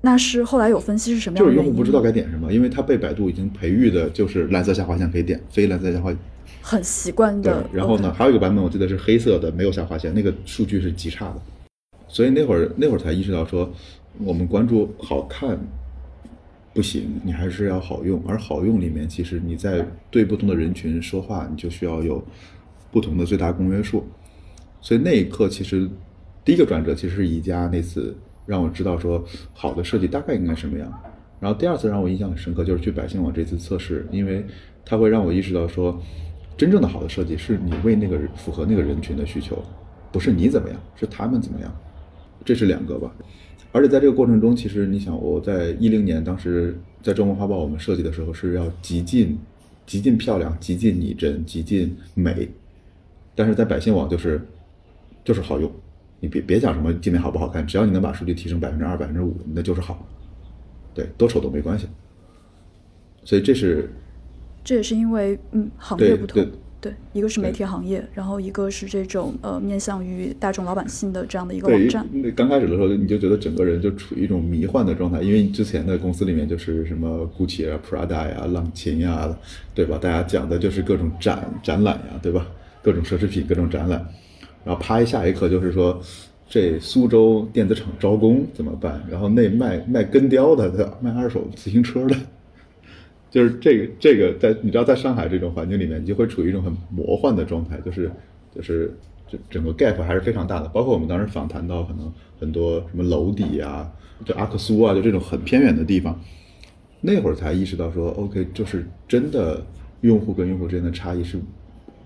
[0.00, 1.52] 那是后来有分析是什么样的？
[1.52, 6.12] 就是用户不知道该点什么，因为他被百度已经培育的就是蓝色下划线可以点，非蓝色下划
[6.60, 7.64] 很习惯的。
[7.72, 11.40] 然后呢，还有一个版本我记得是黑色的，没有下划线，那个数据是极差的。
[12.08, 13.72] 所以那会儿那会儿才意识到说，
[14.18, 15.58] 我们关注好看。
[16.74, 18.20] 不行，你还是要好用。
[18.26, 22.20] 而好用里面，其实你在对不同的人群说话，你就需要有
[22.90, 24.04] 不同的最大公约数。
[24.80, 25.88] 所以那一刻，其实
[26.44, 30.92] 第一个转折其实是宜家那次让我知道说好的设计大概应该什么样。
[31.40, 34.44] 然后第二次让我印象很深刻，就是去百姓网这次测试，因为
[34.84, 36.00] 它会让我意识到说，
[36.56, 39.62] 真正的好的设计是你为那个人符合那个人群的需求，
[40.12, 41.74] 不是你怎么样，是他们怎么样。
[42.44, 43.10] 这是两个吧。
[43.72, 49.38] 而且在这个过程中，其实你想，我在一零年当时在中国画报我们设计的时候是要极尽、
[49.84, 52.48] 极尽漂亮、极尽拟真、极尽美，
[53.34, 54.40] 但是在百姓网就是
[55.24, 55.70] 就是好用，
[56.24, 60.08] 你别别讲什么界面好不好看，只要你能把数据提升百分之二、百分之五，那就是好，
[60.94, 61.86] 对，多丑都没关系。
[63.24, 63.90] 所以这是，
[64.64, 66.42] 这也是因为嗯行业不同。
[66.80, 72.06] 对，一个是媒体行业，然后一个是这种呃面向于大众老百姓的这样的一个网站。
[72.10, 79.34] 那刚开始的时候，你就觉得整个人就处于一种迷幻的状态，因为之前的公司里面就是什么 GUCCI 啊、Prada 呀、浪琴呀，
[79.74, 79.98] 对吧？
[79.98, 82.46] 大家讲的就是各种展展览呀，对吧？
[82.82, 84.06] 各种奢侈品、各种展览。
[84.64, 86.00] 然后啪一下一刻就是说，
[86.48, 89.04] 这苏州电子厂招工怎么办？
[89.10, 92.16] 然后那卖卖根雕的，卖二手自行车的。
[93.30, 98.10] 就是这个这个在你知道在上海这种环境里面，你就会处于一种很魔幻的状态，就是
[98.54, 98.96] 就是
[99.26, 100.68] 这整个 gap 还是非常大的。
[100.68, 103.90] 包括我们当时访谈到可能很多什么楼底啊，
[104.24, 106.16] 就阿克苏啊，就这种很偏远的地方，
[107.00, 109.60] 那会儿才意识到说，OK，就是真的
[110.02, 111.36] 用户跟用户之间的差异是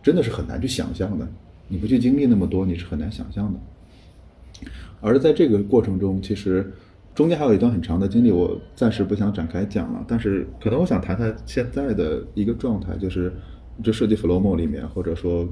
[0.03, 1.29] 真的是很难去想象的。
[1.69, 3.61] 你不去经历那么多，你是很难想象的。
[5.01, 6.73] 而在这个过程中，其实。
[7.15, 10.05] 中间还有一段很长的经历，我暂时不想展开讲了。
[10.07, 13.33] 但是可能我想谈谈现在的一个状态，就是
[13.83, 15.45] 这设计 Flomo 里面，或者说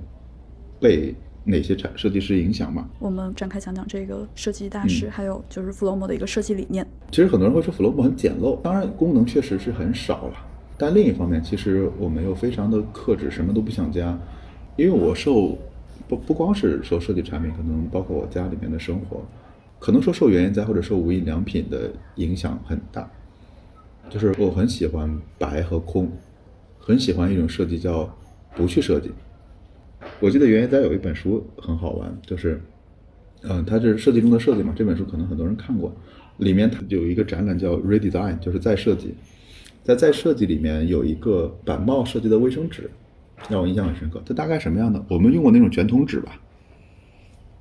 [0.79, 2.89] 被哪些产设计师影响嘛？
[3.01, 6.87] 我们展开讲讲这个设计大师，还有就是 Flomo 的一个设计理念。
[7.11, 10.35] 其实很多人会说 Flomo 很简陋，当然功能确实是很少了。
[10.79, 14.17] 但另一方面，其实我们又非常的克制，什么都不想加。
[14.77, 15.59] 因为我受
[16.09, 19.25] 不不光是说设计产品，可能包括我家里面的生活。
[19.79, 23.11] 可能说受原研哉或者受无印良品的影响很大，
[24.09, 26.11] 就是我很喜欢白和空，
[26.79, 28.11] 很喜欢一种设计叫
[28.57, 29.11] 不去设计。
[30.19, 32.61] 我记得原研哉有一本书很好玩，就是，
[33.43, 34.73] 嗯，它是设计中的设计嘛。
[34.75, 35.95] 这本书可能很多人看过，
[36.39, 39.15] 里面它有一个展览叫 Redesign，就是再设计。
[39.83, 42.91] 在再设计里面有一个板帽设计的卫生纸，
[43.49, 44.23] 让我印象很深刻。
[44.27, 45.05] 它大概什么样的？
[45.09, 46.41] 我们用过那种卷筒纸吧？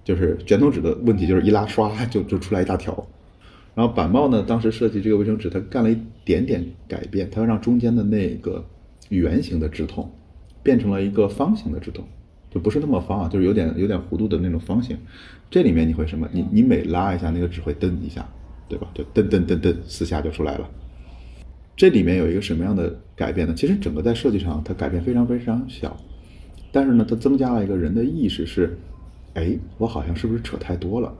[0.03, 3.07] 就是卷筒纸的问题，就是一拉刷就就出来一大条。
[3.73, 8.63] 然后板帽呢，当时设计这个卫生纸，它干了一点点改变，它让中间的那个
[9.09, 10.09] 圆形的纸筒
[10.63, 12.05] 变成了一个方形的纸筒，
[12.49, 14.97] 就不是那么方啊，就是有点有点弧度的那种方形。
[15.49, 16.29] 这里面你会什么？
[16.31, 18.25] 你你每拉一下那个纸会噔一下，
[18.69, 18.87] 对吧？
[18.93, 20.69] 就噔噔噔噔四下就出来了。
[21.75, 23.53] 这里面有一个什么样的改变呢？
[23.55, 25.95] 其实整个在设计上它改变非常非常小，
[26.71, 28.77] 但是呢，它增加了一个人的意识是。
[29.33, 31.13] 哎，我好像是不是扯太多了？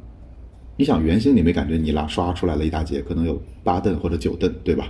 [0.78, 4.90] 你想圆形，你没感觉你拉刷出来了一大截，可能有八蹬或者九蹬，对吧？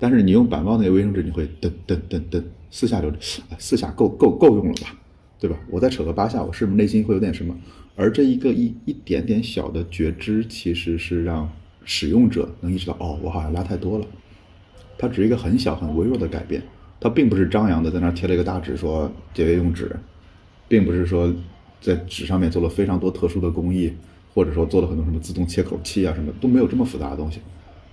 [0.00, 4.98] 但是你用板报那个卫生纸，你会蹬蹬蹬蹬四下就四下够够够用了吧？
[5.38, 5.56] 对吧？
[5.70, 7.56] 我再扯个八下，我是不是内心会有点什么？
[7.94, 11.48] 而这一个一一点点小的觉知，其实是让
[11.84, 14.06] 使用者能意识到，哦，我好像拉太多了。
[14.98, 16.62] 它只是一个很小很微弱的改变，
[17.00, 19.90] 它并不是张扬的在那贴了一个大纸说节约用纸，
[20.68, 21.32] 并不是说。
[21.80, 23.92] 在纸上面做了非常多特殊的工艺，
[24.34, 27.38] 或者说做了很多什么自动切口器啊，什么都没有这么复杂的东西。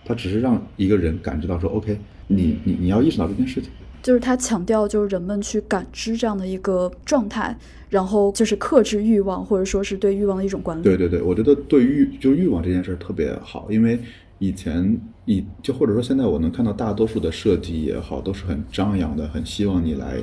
[0.03, 3.69] 它只是让一个人感知到说，OK，你你你要意识到这件事情。
[4.01, 7.55] 就是他强调，就是人们去感知这样的一个状态，
[7.87, 10.81] 然后就是克制欲望，或者说是对欲望的一种管理。
[10.81, 13.99] 对对对，我觉得对欲就欲望这件事特别好，因为
[14.39, 20.17] 以前以就或者说现在我能看到大多数的设计也好，都是很张扬的，很希望你来。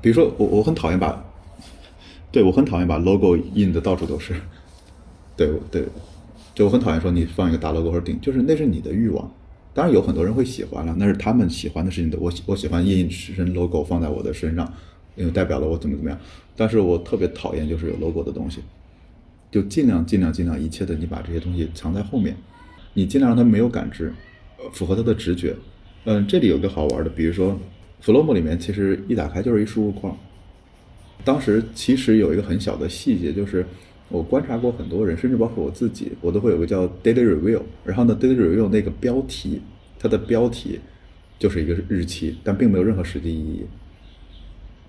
[0.00, 1.24] 比如说我我很讨厌把。
[2.32, 4.32] 对我很讨厌把 logo 印的到处都是。
[5.36, 5.84] 对对，
[6.54, 9.28] 就我很讨厌说你放一个大 logo 或者顶，就是那是你的欲望。
[9.74, 12.16] 当然有很多人会喜欢了，那是他们喜欢的事情的。
[12.20, 14.72] 我我喜欢印身 logo 放在我的身上，
[15.16, 16.16] 因为代表了我怎么怎么样。
[16.54, 18.60] 但是我特别讨厌就是有 logo 的东西，
[19.50, 22.36] 就尽量尽量尽量一切的你把这些东西藏在后面，
[22.94, 24.12] 你尽量让他没有感知，
[24.58, 25.54] 呃，符合他的直觉。
[26.04, 27.58] 嗯，这里有个好玩的，比如说
[28.00, 30.16] f l o m 里面其实一打开就是一输入框。
[31.24, 33.64] 当时其实有一个很小的细节，就是
[34.08, 37.60] 我观察过很多人，甚至包括我自己，我都会有个叫 Daily Review。
[37.84, 39.60] 然后呢，Daily Review 那个标题，
[39.98, 40.80] 它的标题
[41.38, 43.66] 就是一个日期，但并没有任何实际意义。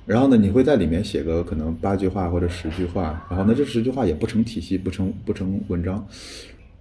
[0.06, 6.08] 然后呢，你会在里面写个可能八句话或者十句话，然后呢，这十句话也不成体系，不成不成文章。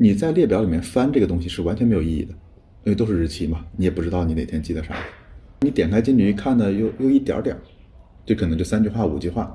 [0.03, 2.33] 你在列表里面翻这个东西是完全没有意义的。
[2.83, 4.97] 因为都是日期嘛，你也不知道你哪天记得啥。
[5.61, 7.55] 你点开进去一看呢，又又一点点，
[8.25, 9.55] 就可能就三句话、五句话。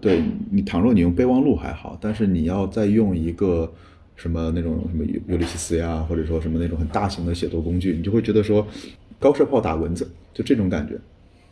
[0.00, 0.20] 对
[0.50, 3.72] 你，倘若你用备忘录还好，但是你要再用一个
[4.16, 8.66] 什么那种什么尤利西斯呀，或者说什么那种很大型的写作工具，你就会觉得说
[9.20, 10.98] 高射炮打蚊子，就这种感觉，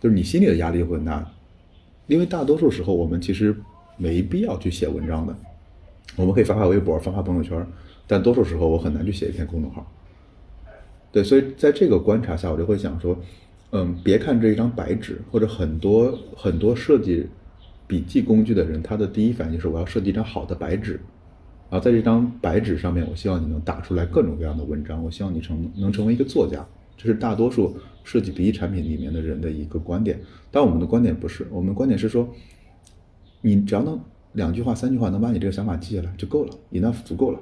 [0.00, 1.24] 就是你心里的压力会很大。
[2.08, 3.54] 因为大多数时候我们其实
[3.96, 5.36] 没必要去写文章的，
[6.14, 7.66] 我们可以发发微博、发发朋友圈，
[8.06, 9.84] 但多数时候我很难去写一篇公众号。
[11.10, 13.18] 对，所以在这个观察下，我就会想说，
[13.72, 17.26] 嗯，别看这一张白纸，或者很多很多设计
[17.86, 20.92] 笔记工具的人，他的第一反应就是我要设计一张好的白纸，
[21.70, 26.66] 然后在这张白纸上面，我希望你能打出来各种各样的文章，我希望你成能成为一个作家，
[26.96, 30.20] 这是大多数设计笔记产品里面的人的一个观点。
[30.50, 32.28] 但我们的观点不是，我们的观点是说，
[33.40, 33.98] 你只要能
[34.36, 37.40] 两句话、三句话能把你这个想法记下来就够了，enough 足够了。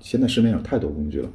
[0.00, 1.30] 现在市面上太多工具了。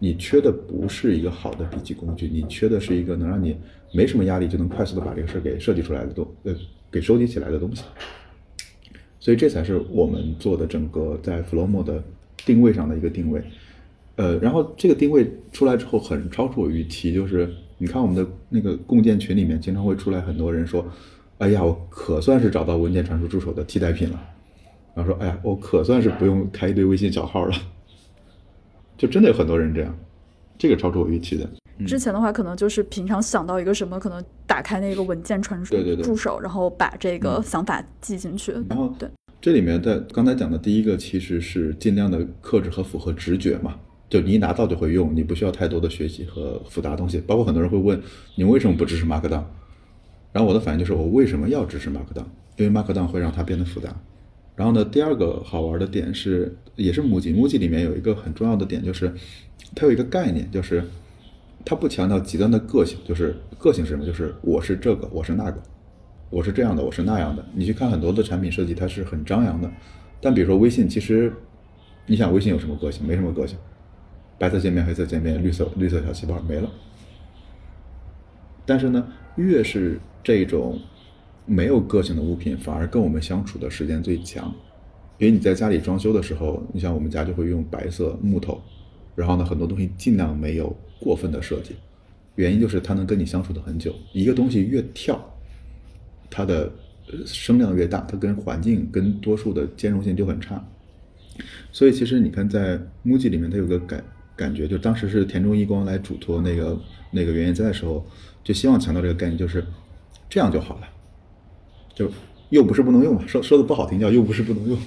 [0.00, 3.56] 你缺的不是一个好的笔记工具，你缺的是一个能让你
[3.92, 6.52] 没什么压力就能快速的把这个事儿给设计出来的东，呃，
[6.90, 7.84] 给收集起来的东西。
[9.20, 12.02] 所以这才是我们做的整个在 Flowmo 的
[12.44, 13.40] 定位上的一个定位。
[14.16, 20.84] 呃，然后这个定位出来之后很超出我预期，就是你看我们的那个共建群里面经常会出来很多人说，
[21.38, 24.20] 哎呀，我可算是找到文件传输助手的替代品了。
[24.94, 27.56] 然后说，哎呀，我可算是不用开一堆微信小号了。
[28.98, 29.94] 就真的有很多人这样，
[30.58, 31.48] 这个超出我预期的。
[31.86, 38.52] 之前的话，可能就是平常想到一个什么，可能打开那个文件传输助手，然后把这个想法记进去。
[38.68, 39.08] 然后对，
[39.40, 43.74] 这里面在刚才讲的第一个，其实是尽量的克制和符合直觉嘛。
[44.08, 47.18] 就你一拿到就会用，你不需要太多的学习和复杂东西。
[47.22, 48.00] 包括很多人会问，
[48.36, 49.42] 你为什么不支持 Markdown？
[50.32, 52.26] 然后我的反应就是，我为什么要支持 Markdown？
[52.56, 53.96] 因为 Markdown 会让它变得复杂。
[54.54, 57.32] 然后呢，第二个好玩的点是，也是母鸡。
[57.32, 59.10] 母鸡里面有一个很重要的点，就是
[59.74, 60.84] 它有一个概念，就是
[61.64, 64.04] 它不强调极端的个性，就是个性是什么？
[64.04, 65.62] 就是我是这个，我是那个，
[66.28, 67.42] 我是这样的，我是那样的。
[67.54, 69.70] 你去看很多的产品设计，它是很张扬的。
[70.20, 71.32] 但比如说微信，其实
[72.06, 73.06] 你想微信有什么个性？
[73.06, 73.56] 没什么个性，
[74.38, 76.70] 白色界面、黑色界面、绿色绿色小气泡没了。
[78.66, 80.78] 但是呢，越是这种。
[81.46, 84.54] 没有个性的物品反而跟我们相处的时间最强，
[85.18, 88.60] 因为你在家里装修的时候，你像我们家就会用白色木头，
[89.14, 91.74] 然后呢，很多东西尽量没有过分的设计，
[92.36, 93.94] 原因就是它能跟你相处的很久。
[94.12, 95.20] 一个东西越跳，
[96.30, 96.72] 它的
[97.26, 100.64] 声量越大，它跟环境跟多数的兼容性就很差。
[101.72, 104.04] 所以其实你看，在 MUJI 里面，它有个感
[104.36, 106.78] 感觉，就当时是田中一光来嘱托那个
[107.10, 108.06] 那个原因在的时候，
[108.44, 109.64] 就希望强调这个概念，就是
[110.28, 110.88] 这样就好了。
[111.94, 112.10] 就
[112.50, 114.78] 又不是不能用嘛，说说的不好听叫又不是不能用，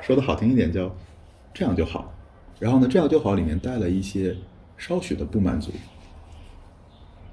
[0.00, 0.94] 说的好听一点叫
[1.52, 2.12] 这样就好。
[2.58, 4.36] 然后呢，这样就好里面带了一些
[4.76, 5.72] 稍许的不满足，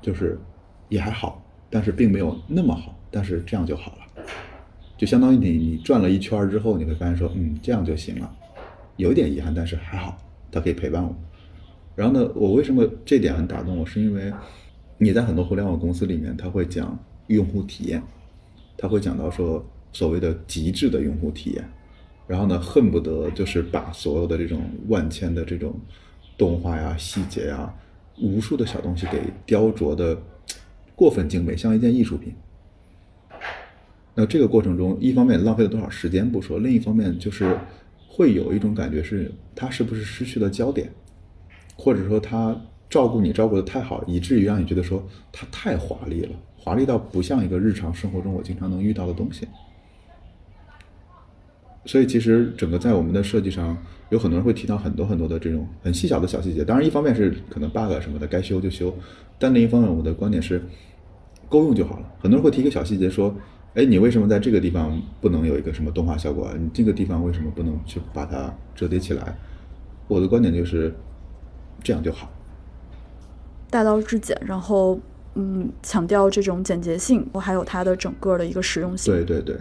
[0.02, 0.40] 就是
[0.88, 4.24] 也还好，但是并没有那么好，但是这样就好了。
[4.98, 8.30] 就相当于你你转了一圈之后，你会发现说，嗯，这样就行了，
[8.98, 10.18] 有点遗憾，但是还好，
[10.52, 11.16] 它可以陪伴我。
[11.96, 14.34] 然后呢，我为什么这点很打动我，是因为
[14.98, 18.02] 你在很多互联网公司里面，他会讲用户体验。
[18.82, 21.70] 他会讲到说所谓的极致的用户体验，
[22.26, 25.78] 然后呢，恨不得就是把所有的这种万千的这种
[26.38, 27.74] 动画呀、细节呀、
[28.22, 30.18] 无数的小东西给雕琢的
[30.96, 32.34] 过分精美，像一件艺术品。
[34.16, 37.58] 那这个过程中，一方面浪费了多少时间不说，另一方面就是
[38.08, 40.90] 会有一种感觉是，他是不是失去了焦点，
[41.76, 42.56] 或者说他
[42.90, 46.32] 照顾你照顾的太好，以至于让你觉得说他太华丽了。
[46.60, 49.48] 华丽到不像一个日常生活中我经常能遇到的东西，
[51.86, 53.78] 所以其实整个在我们的设计上，
[54.10, 56.64] 有很多人会提到很多很多的这种很细小的小细节。
[56.64, 58.94] 当然，一方面是可能 bug 什么的该修就修，
[59.40, 60.62] 但另一方面我的观点是，
[61.48, 62.12] 够用就好了。
[62.20, 63.34] 很多人会提一个小细节说，
[63.74, 66.52] 哎，你为什么在这个地方不能有一个什么动画效果？
[66.60, 69.38] 你这个地方为什么不能去把它折叠起来？
[70.08, 70.94] 我的观点就是
[71.82, 72.30] 这样就好。
[73.70, 75.00] 大道至简，然后
[75.40, 79.14] 嗯，强调这种简洁性，我还有它的整个的一个实用性。
[79.14, 79.56] 对对对，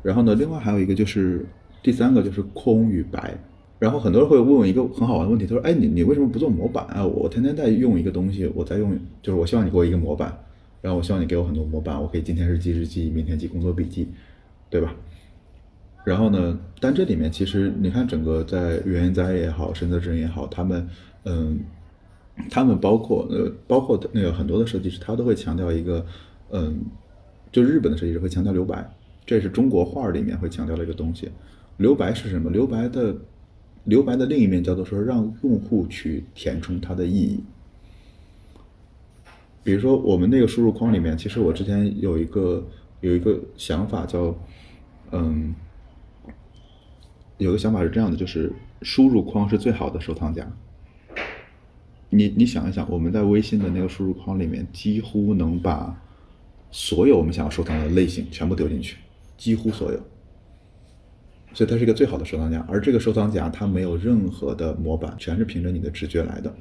[0.00, 1.44] 然后呢，另外还有一个就是
[1.82, 3.36] 第三个就是空与白。
[3.80, 7.04] 然后很多人会问我一个很好玩的问题，他说：“哎，你你为什么不做模板啊？
[7.04, 10.32] 我天天在用一个东西，我在用，就是我希望你给我一个模板，
[10.80, 14.08] 然后我希望你给我很多模板，我可以今天是记日记，明天记工作笔记，
[14.70, 14.94] 对吧？
[16.04, 20.88] 然后呢，但这里面其实你看，整个在原研哉也好，深泽直人也好，他们
[21.24, 21.58] 嗯，
[22.50, 26.04] 他们包括呃，包括那个很多的设计师，他都会强调一个
[26.50, 26.84] 嗯，
[27.52, 28.88] 就日本的设计师会强调留白，
[29.26, 31.30] 这是中国画里面会强调的一个东西。
[31.76, 32.50] 留白是什么？
[32.50, 33.16] 留白的。
[33.84, 37.38] 留白的另一面叫做说，让用户去填充它的意义。
[39.62, 42.66] 比如说，我们那个输入框里面，其实我之前有一个
[43.02, 44.34] 有一个想法叫，
[45.12, 45.54] 嗯，
[47.36, 50.50] 有个想法是这样的，就是输入框是最好的收藏夹。
[52.14, 56.00] 你你想一想，我们在微信的那个输入框里面，几乎能把
[56.70, 58.98] 所有我们想要收藏的类型全部丢进去，
[59.36, 60.00] 几乎所有。
[61.52, 66.54] 所以它是一个最好的收藏夹，而这个收藏夹它没有任何的模板，全是凭着你的直觉来的。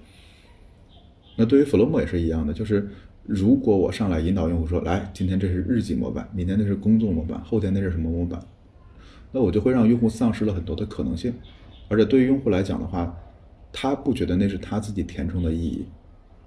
[1.36, 2.90] 那对于 Flomo 也是一样的，就是
[3.24, 8.40] 如果我上来引导用户说，来，今天这是日记模板，明天那是工作模板，后天那是什么模板，
[9.32, 11.34] 那我就会让用户丧失了很多的可能性。
[11.90, 13.16] 而且对于用户来讲的话，
[13.74, 15.86] 他不觉得那是他自己填充的意义，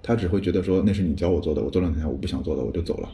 [0.01, 3.09] 他只会觉得说那是你教我做的，我做两天我不想做的，我就走了。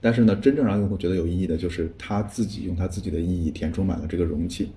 [0.00, 4.70] 但是呢，真正让用户觉得有意义的，就是他自己用他自己的意义填充满了这个容器。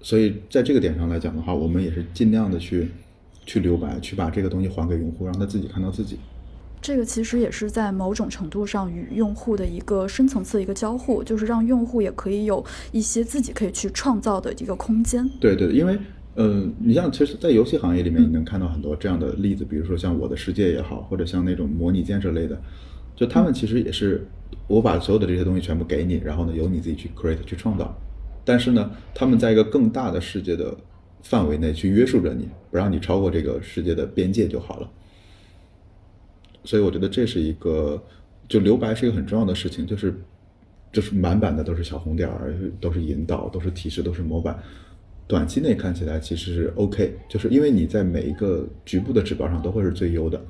[0.00, 2.88] 所以在这个点上来讲的话，我们也是尽量的去
[3.44, 6.18] 去留白，去把这个东西还给用户，让他自己看到自己。
[6.80, 15.28] 这个其实也是在某种程度上与用户的一个深层次的一个交互，就是让用户也可以有一些自己可以去创造的一个空间。
[15.38, 15.98] 对对，因为
[16.42, 22.58] 嗯，你像其实，在游戏行业里面，你能看到很多这样的例子，比如说像《我的世界》也好，或者像那种模拟建设类的。
[23.14, 24.26] 就他们其实也是，
[24.66, 27.94] 我把所有的这些东西全部给你，然后呢，由你自己去 create 去创造。
[28.42, 30.74] 但是呢，他们在一个更大的世界的
[31.22, 34.90] 范围内去约束着你，不让你超过这个世界的边界就好了。
[36.64, 38.02] 所以我觉得这是一个，
[38.48, 40.18] 就留白是一个很重要的事情，就是
[40.90, 44.58] 就是满版的都是小红点儿，都是引导，都是提示，都是模板。
[45.30, 50.44] 短期内看起来其实是 OK，就是因为你在每一个局部的指标上都会是最优的。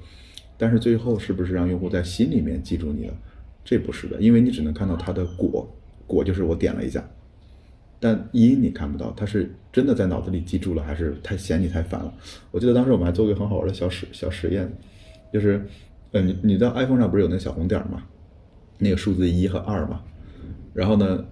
[0.57, 3.15] 但是最后是不是让用户在心里面记住你了？
[3.63, 5.71] 这不是的，因为你只能看到它的果，
[6.07, 7.07] 果就是我点了一下，
[7.99, 12.11] 但因你看不到，他是真的在脑子里记住了，还是太嫌你太烦了？
[12.51, 14.71] 我记得当时我们还做过很好玩的小实小实验，
[15.31, 15.63] 就是，
[16.13, 18.03] 呃，你你在 iPhone 上不是有那小红点吗？
[18.79, 20.03] 那个数字一和二嘛，
[20.73, 21.27] 然后呢，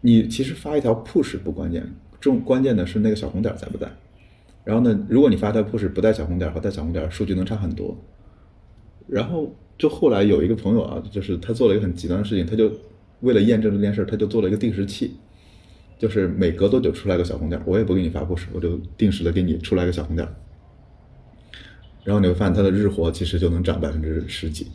[0.00, 1.86] 你其实发一条 push 不关键，
[2.22, 3.90] 重关键的是那个小红点在不在。
[4.64, 7.98] 然后呢，如果你发的 push 不带小红点和带小红点，数据能差很多。
[9.08, 12.72] 然后就后来有一个朋友啊，就是他做了一个很极端的事情，他就
[13.20, 15.16] 为了验证这件事，他就做了一个定时器，
[15.98, 20.28] 就是每隔多久出来个小红点，我也不给你发布时，我就定时的给你出来个小红点，
[22.04, 24.68] 然后你会发现它的日活其实就能涨百分之十几，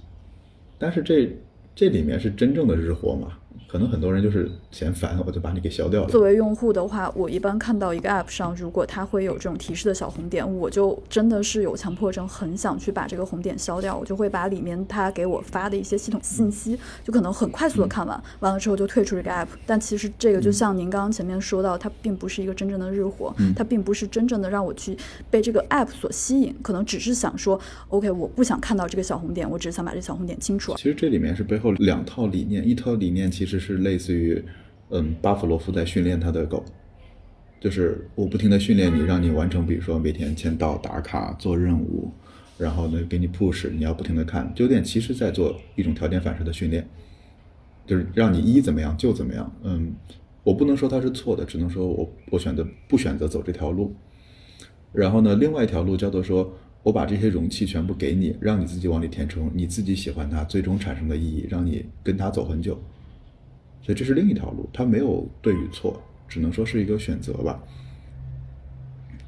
[0.78, 1.34] 但是这
[1.74, 3.38] 这里面是真正的日活吗？
[3.68, 6.10] 可能很多人就是嫌烦，我就把你给消掉了。
[6.10, 13.98] 作为用户的话，我一般看到一个 app 上，如果它会有这种提示的小红点，我就真的是有强迫症，很想去把这个红点消掉。
[13.98, 19.48] 我就会把里面它给我发的一些系统信息，就可能很快速的看完，完了之后就退出这个 app。
[19.66, 24.98] 但其实这个就像您刚刚前面说到，它并不是一个真正的日活，它并不是真正的让我去
[25.30, 30.76] 被这个 app 所吸引，可能只是想说，OK，我不想看到这个小红点，我只是想把这小红点清除。
[30.76, 34.44] 其实这里面是背后两套理念，一套理念其实实是类似于。
[34.90, 36.64] 嗯，巴甫洛夫在训练他的狗，
[37.60, 42.10] 就是我不停的训练你，让你完成，比如说每天签到、打卡、做任务，
[42.58, 46.88] 然后呢给你 push，你要不停的看，就有点其实在做一种条件反射的训练，
[47.86, 49.54] 就是让你一怎么样就怎么样。
[49.62, 49.94] 嗯，
[50.42, 53.94] 我不能说它是错的，只能说我我选择不选择走这条路。
[54.94, 56.50] 然后呢，另外一条路叫做说
[56.82, 62.82] 我把这些容器全部给你，让你自己往里填充，你自己喜欢它，最终产生的意义，让你跟它走很久。
[63.88, 67.58] 所以这是另一条路，它没有对与错，只能说是一个选择吧。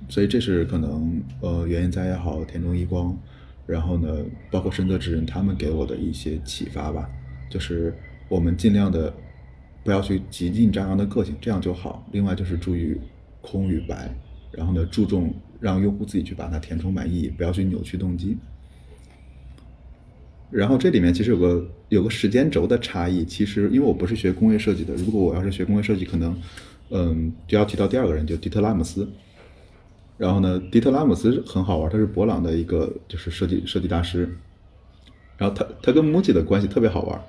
[0.09, 3.17] 所以这是可能呃，原研哉也好，田中一光，
[3.65, 4.13] 然后呢，
[4.51, 7.09] 包括深泽直人他们给我的一些启发吧。
[7.49, 7.95] 就是
[8.27, 9.13] 我们尽量的
[9.81, 12.05] 不要去极尽张扬的个性，这样就好。
[12.11, 12.97] 另外就是注意
[13.39, 14.13] 空与白，
[14.51, 18.37] 然后呢，注重让用户自己去把它填充满意，不要去扭曲动机。
[20.51, 23.23] 然后这里面其实有个有个时间轴的差异。
[23.23, 26.35] 其实因为我不是学工业设计的，如果我要是学工业设计，可能
[26.89, 29.07] 嗯就要提到第二个人，就迪特拉姆斯。
[30.17, 34.29] 然后呢，迪特拉姆斯很好玩，他是博朗的一个就是设计设计大师。
[35.37, 37.21] 然后他他跟 MUJI 的关系特别好玩，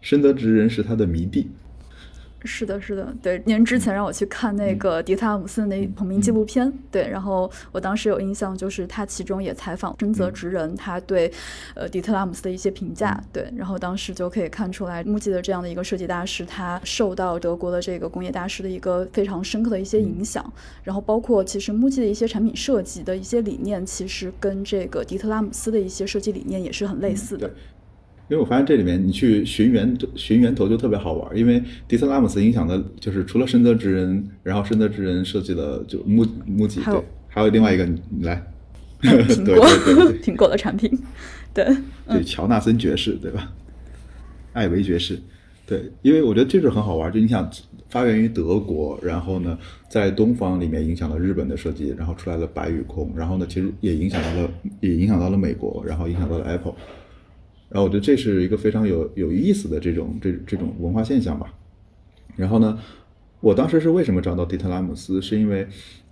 [0.00, 1.48] 深泽直人是他的迷弟。
[2.46, 3.42] 是的，是的，对。
[3.44, 7.08] 您之前让我去看那个迪特拉姆斯的那同名纪录片，对。
[7.08, 11.30] 然后我当时有印象，就是他其中也采访深泽直人，他对
[11.74, 13.52] 呃迪特拉姆斯的一些评价，对。
[13.56, 20.52] 然后当时就可以看出来，MUJI 的这样的一个设计大师，他受到德国的这个工业大师的一个非常深刻的一些影响。
[20.84, 27.50] 然后包括其实 MUJI 的一些产品设计的一些理念，其实跟这个迪特拉姆斯的一些设计理念也是很类似的。
[28.28, 38.44] 因为我发现这里面你去寻源寻源头就特别好玩，因为迪斯拉姆斯影响的就是除了深泽直人，然后深泽直人设计的就木木吉，对，还有另外一个你来，
[39.00, 39.66] 苹果
[40.22, 40.90] 苹果的产品，
[41.54, 41.64] 对，
[42.08, 43.52] 对乔纳森爵士对吧？
[44.54, 45.18] 艾维爵士，
[45.64, 47.48] 对，因为我觉得这是很好玩，就你想
[47.88, 49.56] 发源于德国，然后呢
[49.88, 54.50] 在东方里面影响了日本的设计，然后出来了白与空，然后呢其实也影响到了
[54.80, 56.74] 也影响到了美国，然后影响到了 Apple。
[57.68, 61.52] 然后我觉得这是一个非常有有意思的这种这这种文化现象吧。
[62.36, 62.78] 然后呢，
[63.40, 65.20] 我当时是为什么找到迪特拉姆斯？
[65.20, 65.66] 是因为，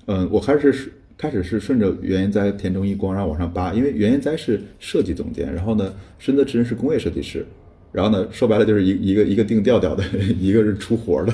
[0.06, 7.46] 嗯，我开始是开始是顺着原研哉田中一光然后往上扒，因为原研哉是设计总监，然后呢，深泽直人是工业设计师，
[7.92, 10.02] 然后呢，说白了就是一一个一个定调调的，
[10.40, 11.32] 一个是出活的。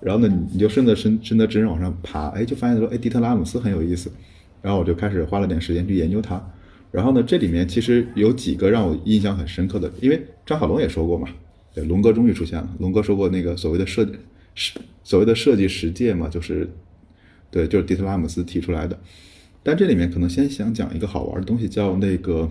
[0.00, 4.10] 然后呢，你就顺着深深泽直人往上爬，哎，就发现说，哎，迪特拉姆斯很有意思。
[4.60, 6.44] 然后我就开始花了点时间去研究他。
[6.92, 11.26] 然后呢，这里面其实有几个让我印象很深刻的，因为张小龙也说过嘛，
[11.74, 12.76] 对，龙哥终于出现了。
[12.80, 14.06] 龙哥说过那个所谓的设
[15.02, 16.68] 所谓的设计实践嘛，就是
[17.50, 18.98] 对，就是迪特拉姆斯提出来的。
[19.62, 22.46] 但这里面可能先想讲一个好玩的东西，叫那个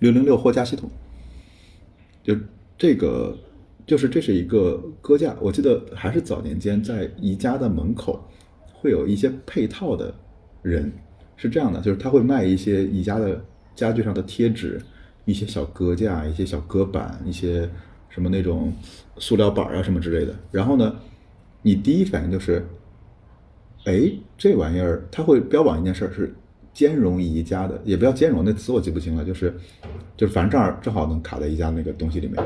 [0.00, 0.90] 六零六货架系统。
[2.22, 2.36] 就
[2.76, 3.38] 这个，
[3.86, 8.28] 就是这是一个搁架，我记得还是早年间在宜家的门口
[8.74, 10.14] 会有一些配套的
[10.60, 10.92] 人。
[11.36, 13.42] 是这样的，就是他会卖一些宜家的
[13.74, 14.80] 家具上的贴纸，
[15.24, 17.68] 一些小搁架，一些小搁板，一些
[18.08, 18.72] 什么那种
[19.18, 20.34] 塑料板啊什么之类的。
[20.50, 20.94] 然后呢，
[21.62, 22.64] 你第一反应就是，
[23.84, 26.32] 哎，这玩意儿他会标榜一件事儿是
[26.72, 29.52] 兼容宜家的，也不要兼容那词我记不清了，就是
[30.16, 32.36] 就是反正正好正好能卡在宜家那个东西里面。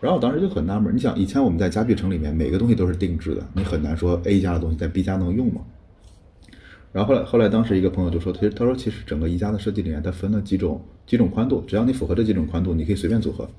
[0.00, 5.60] 然后我当时就很纳闷，你想以前我们在家具城里面每个东西都是定制的，你很难说 A 家的东西在 B 家能用吗？
[6.94, 13.50] 然后后来，后来当时一个朋友就说，其实他说其实整个宜家的设计里面，它分了几种几种宽度，只要你符合这几种宽度，你可以随便组合。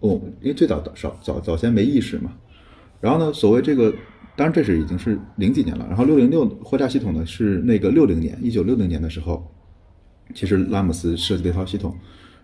[0.00, 2.30] 哦，因为最早早早早先没意识嘛。
[3.00, 3.90] 然后呢，所谓这个，
[4.36, 5.86] 当然这是已经是零几年了。
[5.88, 9.50] 然后六零六货架系统呢是那个六零年，一九六零年的时候，
[10.34, 11.96] 其实拉姆斯设计的一套系统。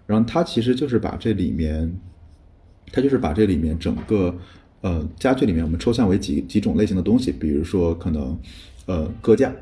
[0.07, 1.94] 然后他其实就是把这里面，
[2.90, 4.34] 他就是把这里面整个
[4.80, 8.34] 呃家具里面我们抽象为几几种类型的东西，比如说可能
[8.86, 9.55] 呃搁架。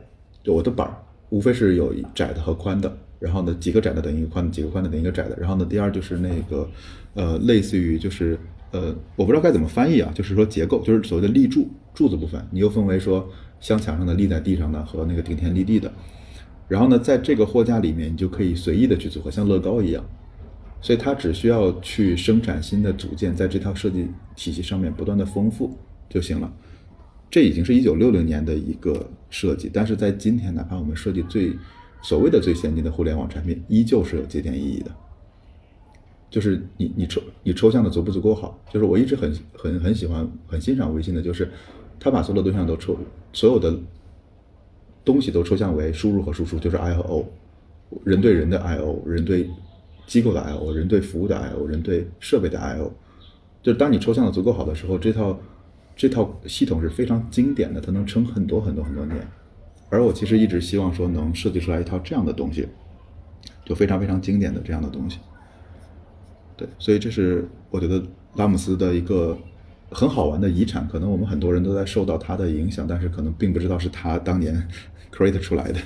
[0.43, 0.97] 就我的板儿，
[1.31, 5.37] 无非是有窄的和宽的，然后呢，几个窄的等于一个宽的，几个宽的等于一个窄的。
[5.39, 6.69] 然后呢，第二就是那个，
[7.15, 8.39] 呃，类似于就是
[8.71, 13.29] 呃，我不知道该怎么翻译啊，就是说结构，就是所谓的立柱柱子部分，你又分为说
[13.61, 15.93] 镶墙上的、立在地上的和那个顶天立地的。
[16.69, 20.05] 然后呢，在这个货架里面，你就可以随意的去组合，像乐高一样。
[20.81, 25.77] 所以它只需要去生产新的组件，在这套设计体系上面不断的丰富
[26.09, 26.53] 就行了。
[27.31, 31.53] 这已经是一九六零年的一个设计，但是在今天，哪怕我们设计最
[32.03, 34.91] 所谓的最先进的互联网产品，依旧是有节点意义的。
[36.31, 38.59] 就是你你抽你抽象的足不足够好？
[38.73, 41.51] 就是我一直很很很喜欢很欣赏微信的，就是
[42.01, 42.97] 他把所有的对象都抽，
[43.35, 43.79] 所有的
[45.05, 47.27] 东西都抽象为输入和输出，就是 I 和 O，
[48.05, 49.51] 人对人的 I O，人对
[50.07, 52.91] 机构的 I O，人对服务的 I O，人对设备的 I O。
[53.63, 55.39] 就是当你抽象的足够好的时候，这套。
[55.99, 59.19] 这套系统是非常经典的，它能撑很多很多很多年。
[59.91, 62.69] 而我其实一直希望说能设计出来一套这样的东西，
[63.65, 65.19] 就非常非常经典的这样的东西。
[66.57, 68.01] 对，所以这是我觉得
[68.37, 69.37] 拉姆斯的一个
[69.91, 70.87] 很好玩的遗产。
[70.87, 74.69] 可能我们很多人都在受到他的影响，但是可能并不知道是他当年
[75.13, 75.81] create 出来的。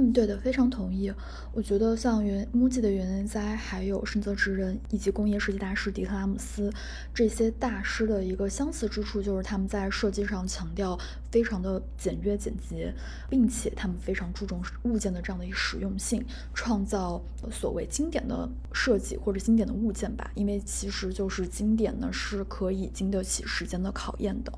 [0.00, 1.12] 嗯，对的，非常同意。
[1.52, 6.72] 我觉得像原 MUJI 的原研哉，还有深泽直人以及工业设计大师迪特拉姆斯
[7.12, 10.98] 这些大师的一个相似之处，就是他们在设计上强调
[11.30, 12.94] 非常的简约简洁，
[13.28, 16.24] 并且他们非常注重物件的这样的一个实用性，
[16.54, 17.20] 创造
[17.50, 20.30] 所谓经典的设计或者经典的物件吧。
[20.34, 24.50] 因为其实就是经典呢，是可以经得起时间的考验的。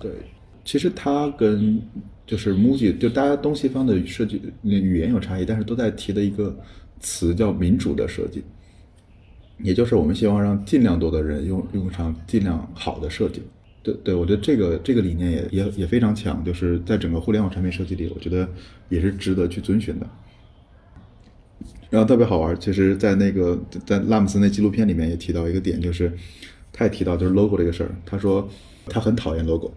[0.00, 0.10] 对。
[0.68, 1.80] 其实它跟
[2.26, 6.54] 就是 MUJI，就大家东西方的设计语言有差异，但是都在提的一个
[7.00, 8.42] 词叫民主的设计。
[9.62, 13.40] 也就是我们希望让尽量多的人用用上尽量好的设计。
[13.82, 18.46] 对对，我觉得这个这个理念也也也非常强，就是在整个互联网产品设计里，我觉得
[18.90, 20.06] 也是值得去遵循的。
[21.88, 26.12] 然后特别好玩，其实，在那个在拉姆斯那纪录片里面也提到一个点，就是
[26.74, 27.90] 他也提到就是 logo 这个事儿。
[28.04, 28.46] 他说
[28.86, 29.72] 他很讨厌 logo，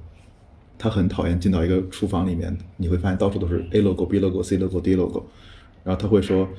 [0.82, 5.24] 他很讨厌进到一个厨房里面，你会发现到处都是 A logo、B logo、C logo、D logo。
[5.84, 6.50] 然后他会说，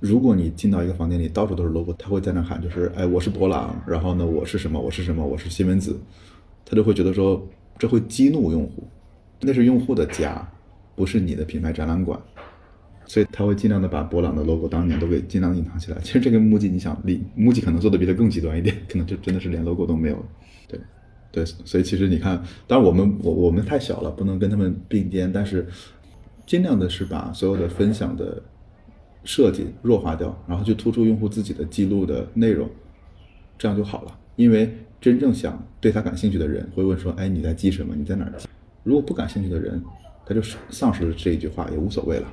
[0.00, 5.98] 如果你进到一个房间里到处都是 logo，他会在那喊，就是哎，我是博朗，然后呢，我是什么，我是什么，我是西门子，
[6.66, 7.42] 他就会觉得说
[7.78, 8.86] 这会激怒用户，
[9.40, 10.46] 那是用户的家，
[10.94, 12.20] 不是你的品牌展览馆。
[13.06, 15.98] 所以他会尽量的把博朗的 logo 当年都给尽量隐藏起来。
[16.02, 20.16] 其实这个 MUJI，你想，离 MUJI 可能做的比他更极端一点，可能就真的是连 logo 都没有。
[20.16, 20.22] 对，
[21.34, 25.66] 对，所以其实你看，当然我们我我们太小了，不能跟他们并肩，但是
[26.46, 28.40] 尽量的是把所有的分享的
[29.24, 32.70] 设计弱化掉，然后去突出用户自己的记录的内容，
[33.58, 34.16] 这样就好了。
[34.36, 37.96] 因为真正想对他感兴趣的人会问说，哎，你在记什么？
[37.96, 38.46] 你在哪儿记？
[38.84, 39.82] 如果不感兴趣的人，
[40.24, 42.32] 他就丧失了这一句话也无所谓了。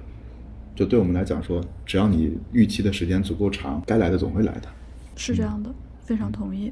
[0.76, 4.68] 就对我们来讲说，只要你预期的时间足够长，该来的总会来的。
[5.16, 6.72] 是这样的，非常同意。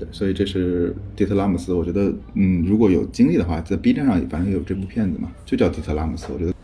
[0.00, 1.74] 对，所以这是迪特拉姆斯。
[1.74, 6.32] 我觉得，嗯，如果有精力的话，在 B 站上反正也有这部片子嘛，就叫迪特拉姆斯。
[6.32, 6.54] 我觉得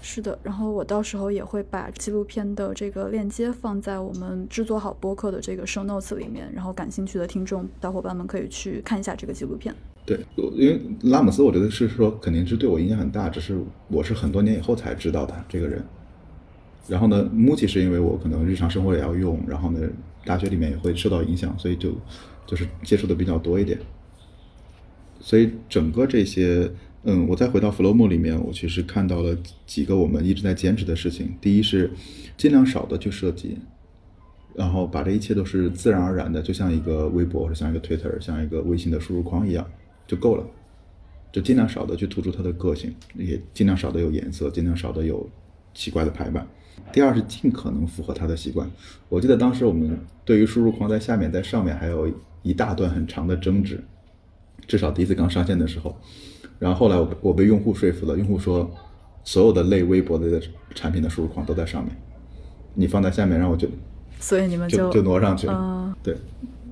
[0.00, 0.38] 是的。
[0.42, 9.74] 然后我到时候也会把纪录片的这个链接放在我们制作好播客的这个 show notes 里面，然后感兴趣的听众小伙伴们可以去看一下这个纪录片。
[10.06, 10.18] 对，
[10.54, 15.84] 因为拉姆斯，我觉得是说肯定是对我影响很大，只是我是很多年以后才知道的这个人。
[16.88, 19.80] 然后呢，MUJI 是因为我可能日常生活也要用，然后呢，
[20.28, 21.94] 大学里面也会受到影响，所以就
[22.46, 23.78] 就是接触的比较多一点。
[25.20, 26.70] 所以整个这些，
[27.04, 29.34] 嗯，我再回到 Flowmo 里面，我其实看到了
[29.66, 31.34] 几个我们一直在坚持的事情。
[31.40, 31.90] 第一是
[32.36, 33.56] 尽量少的去设计，
[34.54, 39.66] 然后把这一切都是自然而然的，就像一个微博或者像一个 Twitter、像一个微信的输入框一样。
[40.06, 40.46] 就够了，
[41.30, 45.28] 就尽量少的去突出它的个性，也尽量少的有颜色，尽量少的有
[45.74, 46.46] 奇怪的排版。
[46.92, 48.68] 第二是尽可能符合他的习惯。
[49.08, 52.10] 我记得当时我们对于输入框在下面，在上面还有
[52.42, 53.82] 一大段很长的争执，
[54.66, 55.96] 至少第一次刚上线的时候。
[56.58, 58.70] 然后后来我我被用户说服了，用户说
[59.24, 60.40] 所有的类微博类的
[60.74, 61.94] 产品的输入框都在上面，
[62.74, 63.68] 你放在下面，然后我就
[64.18, 66.16] 所以你们就就挪上去了，对。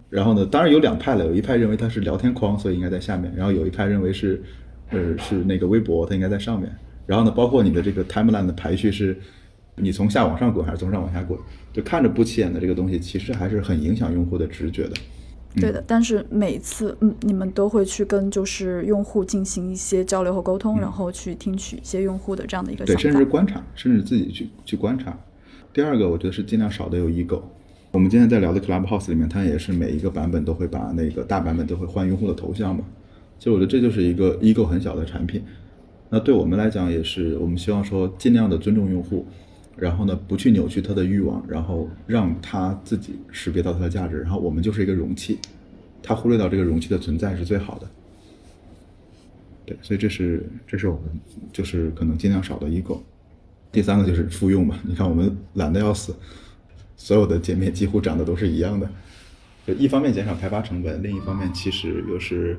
[0.09, 0.47] 然后呢？
[0.47, 4.41] 当然有两派了，有一派认为它是聊天框，所以应该在下面；然后有一派认为是，
[4.91, 6.73] 呃，是那个微博，它应该在上面。
[7.07, 9.19] 然后呢，包括你的这个 timeline 的排序是，
[9.77, 11.39] 你从下往上滚还是从上往下滚，
[11.73, 14.95] 就看着不起眼的这个东西，其实还是很影响用户的直觉的。
[15.59, 25.19] 对的，但是每次，嗯，你们都会去跟就是用户进行一些交流和沟通，然后去听取一些用户的这样的一个对，甚至观察，甚至自己去去观察。
[25.73, 27.41] 第二个，我觉得是尽量少的有 ego。
[27.93, 32.85] 我们今天在聊的 Clubhouse 里面，它也是每一个版本都会把那个大版本都会换用户的头像嘛。
[33.39, 35.43] 其实我觉得这就是一个 ego 很小的产品。
[36.11, 39.25] 那对我们来讲也是，我们希望说尽量的尊重用户，
[39.77, 44.21] 然后呢不去扭曲他的欲望，然后让他自己识别到它的价值。
[44.21, 45.39] 然后我们就是一个容器，
[46.03, 47.91] 他忽略到这个容器的存在是最好的。
[49.65, 51.21] 对，所以这是这是我们
[51.53, 53.01] 就是可能尽量少的 ego。
[53.73, 56.15] 第三个就是复用嘛，你看我们懒得要死。
[56.97, 58.91] 所有的界面几乎长得都是一样的，
[59.75, 62.59] 一方面减少开发成本，另一方面其实又是，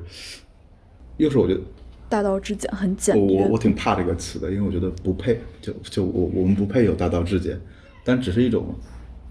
[1.16, 1.60] 又是我觉得
[2.08, 3.36] 大道至简很简约。
[3.36, 7.60] 我我我挺怕这个词的，因为我觉得不配，就就我我们不配有大道至简，
[8.04, 8.74] 但只是一种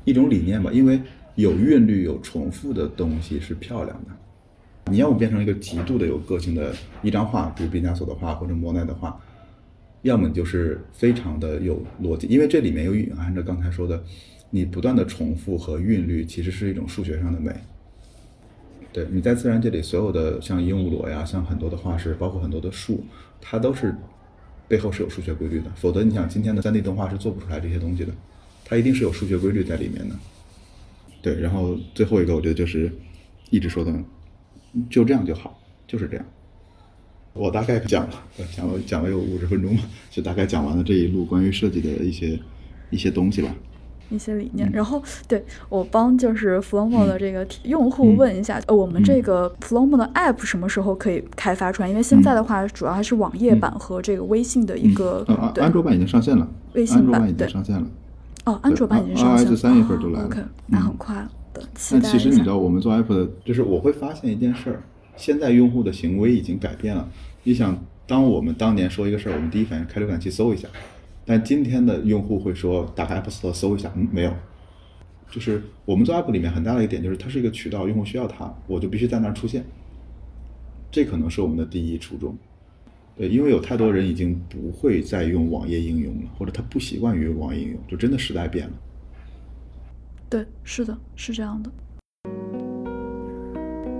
[0.05, 0.71] 一种理念吧。
[0.71, 1.01] 因为
[1.35, 4.91] 有韵律、有重复的东西是漂亮的。
[4.91, 9.19] 你要么变成一个极度的有个性的一张画，比如毕加索的画或者莫奈的画，
[10.03, 14.03] 要么就是非常的有逻辑，因为这里面有隐含着刚才说的。
[14.49, 17.51] 你不断的重复和韵律，其实是一种数学上的美。
[18.97, 23.05] 对，你在自然界里所有的像鹦鹉螺呀，像很多的化石，包括很多的树，
[23.39, 23.93] 它都是
[24.67, 25.69] 背后是有数学规律的。
[25.75, 28.11] 否则，你想今天的三 D 动画是做不出来这些东西的，
[28.65, 30.15] 它一定是有数学规律在里面的。
[31.21, 32.91] 对，然后最后一个，我觉得就是
[33.51, 33.93] 一直说的，
[34.89, 36.25] 就这样就好，就是这样。
[37.33, 38.23] 我大概讲了，
[38.55, 42.39] 讲了讲了有五十分钟吧，就大概讲完了这一路关于设计的一些
[42.89, 43.55] 一些东西吧。
[44.09, 51.89] 一些理念，然后对我帮就是 Flowmo 的这个用户问一下，呃，我们这个 Flowmo 的 App 什么时候可以开发出来？
[51.89, 55.25] 因为现在的话，主要还是网页版和这个微信的一个。
[55.53, 56.47] 对，安卓版已经上线了。
[56.73, 57.87] 微信版已经上线了。
[58.45, 59.55] 哦，安卓版已经上线了。
[59.55, 60.25] 三月份就来了。
[60.25, 61.15] OK，那很快
[61.53, 61.61] 的。
[61.91, 64.83] 但其实你知道，我们做 App 的，就是我会发现一件事儿，
[65.15, 67.07] 现在用户的行为已经改变了。
[67.43, 70.67] 你想，当我们当年说一个事儿，我们第一反应开浏览器搜一下。
[71.27, 74.33] 但今天的用户会说，打开 App Store 搜一下，嗯，没有。
[75.29, 79.61] 就是我们做 app 里面很大的一点就是它是一个渠道，用户需要它，我就必须在那儿出现。
[80.89, 82.33] 这可能是我们的第一初衷。
[83.17, 88.73] 对，因为有太多人已经不会再用网页应用了，或者他不习惯于网页应用，就真的时代变了。
[90.29, 91.69] 对，是的，是这样的。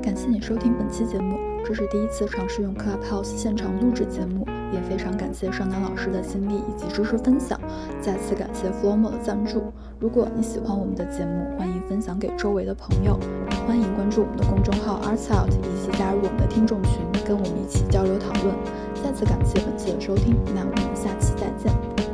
[0.01, 1.37] 感谢你收听本期节目，
[1.67, 7.59] 这是第一次尝试用 Clubhouse 现场录制节目，也非常感谢尚南老师的经历以及知识分享。
[7.99, 9.73] 再次感谢 Flomo 的赞助。
[9.99, 13.19] 如果你喜欢我们的节目，欢迎分享给周围的朋友，
[13.51, 18.55] 也欢迎关注我们的公众号 Arts Out，以及加入我们的听众群，跟我们一起交流讨论。
[19.03, 22.06] 再次感谢本期的收听，那我们下期再见。